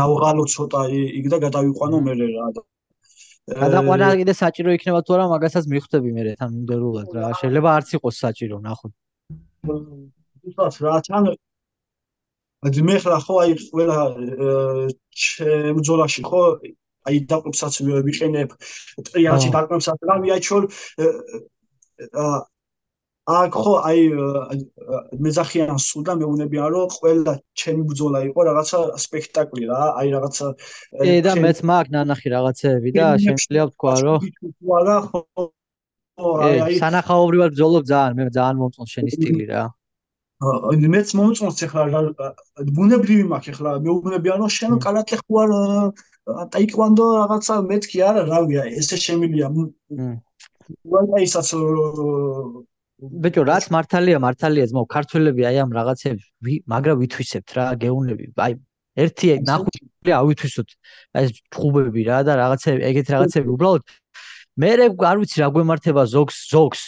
დავღალო 0.00 0.44
ცოტა 0.54 0.80
იქ 1.20 1.26
და 1.32 1.38
გადავიყვანო 1.46 2.00
მე 2.06 2.14
რა 2.22 2.48
და 2.56 2.62
გადაყვანა 3.60 4.08
კიდე 4.20 4.34
საჭირო 4.40 4.72
იქნება 4.78 5.00
თუ 5.04 5.14
არა 5.16 5.26
მაგასაც 5.34 5.64
მიხვდები 5.74 6.10
მე 6.16 6.22
თან 6.40 6.50
უნდერულად 6.60 7.08
რა 7.18 7.30
შეიძლება 7.40 7.70
არც 7.76 7.88
იყოს 7.98 8.16
საჭირო 8.24 8.56
ნახო 8.66 8.86
თუმცა 9.66 10.64
რა 10.86 10.96
თან 11.08 11.24
მე 12.60 12.96
ხლა 13.00 13.18
ხო 13.24 13.34
აი 13.40 13.52
ყველა 13.72 13.98
ჩემ 15.16 15.80
ბძოლაში 15.80 16.22
ხო 16.28 16.42
აი 17.08 17.16
დაყრობსაც 17.30 17.74
ვიყენებ 18.04 18.50
ტრიალში 19.08 19.48
დაყრობსაც 19.54 19.98
რა 20.04 20.16
მიაჩოლ 20.20 20.64
აქ 23.30 23.52
ხო 23.56 23.72
აი 23.88 24.00
მეძახიან 25.24 25.80
სულ 25.80 26.02
და 26.04 26.12
მეუნებიან 26.20 26.68
რომ 26.74 26.92
ყველა 27.00 27.34
ჩემი 27.56 27.82
ბრძოლა 27.88 28.20
იყო 28.28 28.40
რაღაცა 28.50 28.78
სპექტაკლი 29.08 29.64
რა 29.72 29.80
აი 29.96 30.08
რაღაცა 30.16 30.46
ე 31.00 31.16
და 31.24 31.32
მეც 31.40 31.58
მაგ 31.64 31.86
ნანახი 31.96 32.28
რაღაცეები 32.36 32.90
და 32.92 33.06
შემიძლია 33.24 33.64
ვთქვა 33.72 33.94
რომ 34.04 34.20
არა 34.80 34.98
ხო 35.08 35.20
აი 36.44 36.80
სანახაობრივად 36.84 37.50
ბრძოლობ 37.56 37.84
ძალიან 37.92 38.14
მე 38.20 38.24
ძალიან 38.36 38.56
მომწონს 38.60 38.90
შენი 38.96 39.10
სტილი 39.16 39.46
რა 39.52 39.64
მეც 40.40 41.12
მომწონს 41.18 41.58
ახლა 41.66 42.00
ბუნებრივი 42.76 43.24
მაქვს 43.28 43.50
ახლა 43.52 43.72
მეუბნები 43.84 44.28
ანუ 44.34 44.46
შენ 44.56 44.72
კალათე 44.80 45.16
ხوار 45.20 45.50
ტაიკვანდო 46.54 47.06
რაღაცა 47.20 47.54
მეთქი 47.68 47.98
არა 48.08 48.22
რავია 48.30 48.62
ესე 48.80 48.96
შემილია. 48.96 49.52
ვაისაც 50.88 51.48
ბიჭო 53.00 53.42
რაც 53.48 53.64
მართალია 53.74 54.18
მართალია 54.20 54.64
ძმო 54.70 54.82
ქართველები 54.88 55.42
აი 55.50 55.56
ამ 55.64 55.70
რაღაცებს 55.76 56.24
მაგრამ 56.72 56.96
ვითვისებთ 57.00 57.50
რა 57.56 57.64
გეუნები. 57.80 58.24
აი 58.36 58.52
ერთი 58.96 59.26
ნახვი 59.44 60.12
ავითვისოთ 60.20 60.68
ეს 61.20 61.28
ხუბები 61.52 62.02
რა 62.08 62.18
და 62.28 62.32
რაღაცები 62.40 62.80
ეგეთ 62.90 63.06
რაღაცები 63.12 63.48
უბრალოდ 63.56 63.82
მე 64.60 64.70
არ 64.88 65.16
ვიცი 65.20 65.36
რა 65.40 65.48
გვემართება 65.54 66.02
ზოგს 66.04 66.36
ზოგს. 66.52 66.82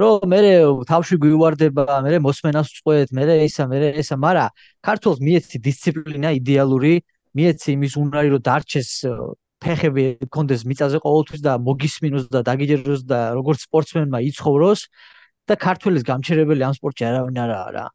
რომ 0.00 0.24
მე 0.32 0.40
თავში 0.88 1.16
გვივარდება 1.20 1.84
მე 2.06 2.18
მოსმენას 2.24 2.68
წყვეთ 2.80 3.12
მე 3.12 3.24
ისა 3.44 3.66
მე 3.68 3.92
ისა 4.00 4.16
მარა 4.16 4.46
ქართულს 4.80 5.20
მიეცი 5.20 5.60
დისციპლინა 5.66 6.32
იდეალური 6.40 6.94
მიეცი 7.36 7.68
იმის 7.76 7.96
უნარი 8.00 8.28
რომ 8.32 8.42
დარჩეს 8.48 8.90
ფეხები 9.62 10.04
კონდეს 10.34 10.64
მიწაზე 10.66 10.98
ყოველთვის 11.04 11.40
და 11.46 11.52
მოგისმინოს 11.66 12.24
და 12.34 12.40
დაგიჯეროს 12.48 13.02
და 13.06 13.18
როგორც 13.38 13.66
სპორტსმენმა 13.68 14.18
იცხოვროს 14.32 14.80
და 15.48 15.54
ქართველის 15.66 16.02
გამჩერებელი 16.08 16.62
ამ 16.66 16.74
სპორტში 16.78 17.04
არავინ 17.06 17.38
არაა 17.44 17.68
რა. 17.76 17.86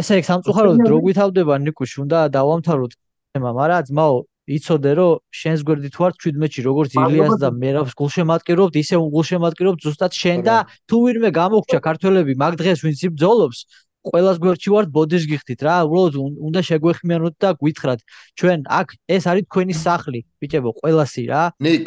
ესე 0.00 0.18
იქ 0.20 0.26
სამწუხაროდ 0.30 0.78
დრო 0.86 0.96
გვითავდება 1.04 1.54
ნიკუში 1.66 1.96
უნდა 2.04 2.18
დავამთავროთ 2.36 2.92
თემა, 3.34 3.50
მაგრამ 3.58 3.82
ძმაო 3.88 4.16
იცოდე 4.44 4.92
რომ 4.98 5.20
შენს 5.32 5.60
გვერდით 5.64 5.94
ვარ 5.96 6.12
17-ში 6.20 6.62
როგორც 6.68 6.96
ილიას 7.00 7.40
და 7.40 7.48
მერავს 7.48 7.96
გულშემატკივრობთ 7.96 8.74
ისე 8.76 9.00
გულშემატკივრობთ 9.00 9.80
ზუსტად 9.88 10.12
შენ 10.12 10.44
და 10.44 10.56
თუ 10.84 10.96
ვინმე 11.04 11.30
გამოგჩა 11.32 11.80
ქართველები 11.80 12.36
მაგ 12.36 12.60
დღეს 12.60 12.84
ვინც 12.84 13.00
იბძოლობს 13.08 13.58
ყველას 14.04 14.36
გვერდში 14.36 14.70
ვართ 14.74 14.88
ბოდიშ 14.92 15.24
გიხდით 15.32 15.60
რა 15.64 15.74
უბრალოდ 15.88 16.14
უნდა 16.20 16.60
შეგვეხმიანოთ 16.68 17.34
და 17.40 17.48
გვითხრათ. 17.56 18.00
ჩვენ 18.36 18.58
აქ 18.68 18.88
ეს 19.08 19.24
არის 19.32 19.44
თქვენი 19.48 19.74
სახლი 19.80 20.20
ბიჭებო 20.40 20.70
ყველასი 20.80 21.22
რა. 21.32 21.42
ნიკ 21.64 21.84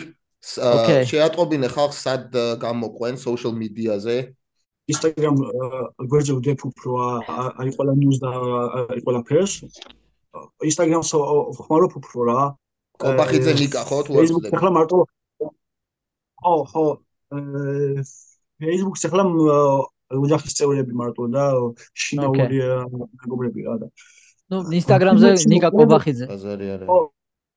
შეატყობინე 1.11 1.67
ხალხს 1.69 1.97
სად 2.05 2.33
გამოყვენ 2.65 3.21
social 3.21 3.53
media-ზე? 3.53 4.33
Instagram 4.87 5.35
გვერდზე 6.09 6.33
ვდებ 6.39 6.59
უფრო 6.63 6.91
აი 7.61 7.69
ყველა 7.75 7.93
news 8.01 8.17
და 8.23 8.31
აი 8.87 8.99
ყველა 9.05 9.21
ფერს 9.27 9.53
Instagram-ს 10.69 11.11
ხმარობ 11.65 11.93
უფრო 12.01 12.19
რა. 12.29 12.39
კობახიძე 13.01 13.53
ნიკა 13.61 13.81
ხო 13.87 13.97
თუ 14.05 14.11
არ 14.17 14.23
ვწდები 14.25 14.55
ახლა 14.57 14.71
მარტო 14.77 14.97
ხო 16.41 16.53
ხო 16.71 16.85
Facebook-ს 18.57 19.03
ახლა 19.09 19.23
ოჯახის 20.17 20.57
წევრები 20.57 20.93
მარტო 20.97 21.27
და 21.35 21.43
შინაური 21.93 22.57
მეგობრები 23.21 23.67
რა 23.67 23.75
და 23.83 23.87
ნუ 24.49 24.57
Instagram-ზე 24.81 25.29
ნიკა 25.53 25.69
კობახიძე 25.77 26.25
აზარი 26.33 26.73
არა 26.77 26.85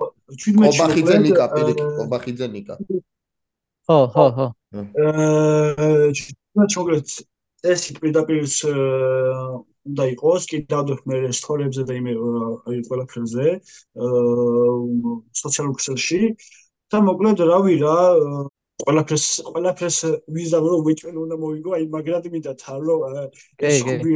კობახიძე 0.01 1.17
ნიკა 1.25 1.47
პირიქით 1.55 1.89
კობახიძე 1.99 2.47
ნიკა. 2.55 2.75
ხო 3.87 3.99
ხო 4.15 4.27
ხო. 4.37 4.47
აა 5.05 6.67
ჩოგეთ 6.73 7.09
ეს 7.73 7.83
პირდაპირ 8.01 8.45
უნდა 9.89 10.05
იყოს 10.15 10.43
კიდევ 10.53 10.91
მე 11.09 11.19
სტორებზე 11.41 11.83
და 11.89 11.95
იმე 12.01 12.13
აი 12.69 12.79
ყველაფერზე 12.89 13.47
აა 14.07 15.15
სოციალურ 15.43 15.75
ქსელში 15.81 16.23
და 16.93 16.99
მოკლედ 17.09 17.39
რავი 17.51 17.75
რა 17.85 17.99
ყველაფერს 18.85 19.27
ყველაფერს 19.51 20.01
ვიზამ 20.37 20.65
რომ 20.73 20.81
ვიჭვენ 20.89 21.17
უნდა 21.25 21.37
მოვიგო 21.45 21.71
აი 21.79 21.85
მაგრად 21.95 22.25
მინდა 22.35 22.53
თან 22.61 22.81
რომ 22.89 23.01
ეს 23.71 23.81
ხუბი 23.85 24.13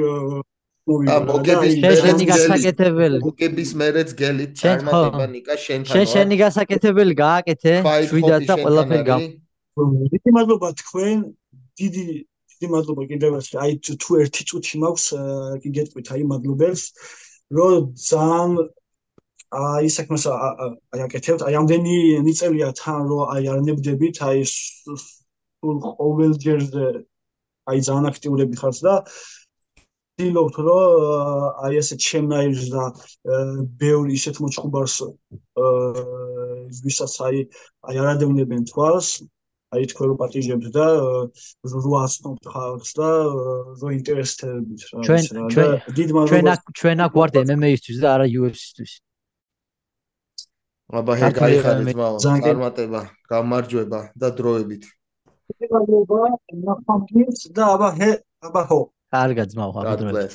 ა 0.84 1.16
მოგების 1.24 1.74
მერეც 1.80 2.20
გასაკეთებელი. 2.28 3.18
მოგების 3.24 3.70
მერეც 3.80 4.10
გელით 4.20 4.52
წარმატება 4.60 5.24
ნიკა 5.32 5.54
შენთან 5.64 5.92
შენ 5.96 6.06
შენი 6.12 6.36
გასაკეთებელი 6.44 7.14
გააკეთე 7.24 7.72
შვიდად 8.10 8.42
და 8.50 8.54
ყველაფერი 8.60 9.04
გამ 9.08 9.22
დიდი 10.12 10.30
მადლობა 10.36 10.68
თქვენ 10.80 11.16
დიდი 11.80 12.04
დიდი 12.64 12.72
მადლობა 12.72 13.04
კიდევ 13.12 13.34
ერთხელ 13.38 13.60
აი 13.64 13.72
თუ 14.00 14.16
ერთი 14.24 14.42
წუთი 14.48 14.76
მაქვს 14.84 15.06
კი 15.60 15.68
გეტყვით 15.76 16.08
აი 16.14 16.22
მადლობელს 16.32 16.82
რომ 17.58 17.92
ძალიან 18.08 18.52
აი 19.54 19.88
საქმეს 19.96 20.24
აი 20.32 21.00
აკეთებთ, 21.06 21.44
აი 21.46 21.54
ამდენი 21.60 21.96
მიწელია 22.26 22.68
თან 22.80 23.02
რომ 23.10 23.22
აი 23.34 23.42
არ 23.52 23.60
ნებდებით, 23.68 24.16
აი 24.24 24.38
სულ 24.48 25.76
ყოველჯერზე 25.84 26.86
აი 27.70 27.78
ძალიან 27.86 28.06
აქტიურები 28.10 28.56
ხართ 28.60 28.76
და 28.86 28.94
ვთილობთ 29.04 30.56
რომ 30.66 30.88
აი 31.68 31.78
ესე 31.82 31.96
ჩემნაირს 32.06 32.66
და 32.74 32.84
ბევრი 33.78 34.16
ისეთ 34.18 34.36
მოწყუბარს 34.42 34.96
ვისაც 36.84 37.14
აი 37.28 37.46
აი 37.88 37.96
არადევნებენ 38.02 38.62
თვალს 38.72 39.08
აი 39.74 39.84
თქვენ 39.90 40.06
რო 40.10 40.16
პატიჟებთ 40.20 40.66
და 40.76 40.86
რო 41.64 41.92
ასწნობთ 42.04 42.44
ხალხს 42.54 42.90
და 42.98 43.08
რო 43.80 43.88
ინტერესდებით 43.98 44.80
რა 44.90 45.02
ჩვენ 45.06 45.22
ჩვენ 45.54 45.68
ჩვენ 46.30 46.44
ჩვენ 46.80 46.96
აქ 47.06 47.12
ვართ 47.18 47.34
MMA-ისთვის 47.44 47.98
და 48.04 48.08
არა 48.14 48.26
UFC-თვის 48.38 48.92
აბა 50.98 51.12
ჰე 51.20 51.28
გაიხარეთ 51.40 51.96
მაო 51.98 52.16
წარმატება 52.24 53.02
გამარჯვება 53.32 54.00
და 54.20 54.28
დროებით 54.38 54.84
ნახამის 56.64 57.40
და 57.56 57.64
აბა 57.74 57.88
ჰე 57.98 58.10
აბა 58.46 58.62
ხო 58.68 58.80
კარგად 59.14 59.46
ძმაო 59.54 59.70
აბა 59.80 59.94
დროებით 60.00 60.34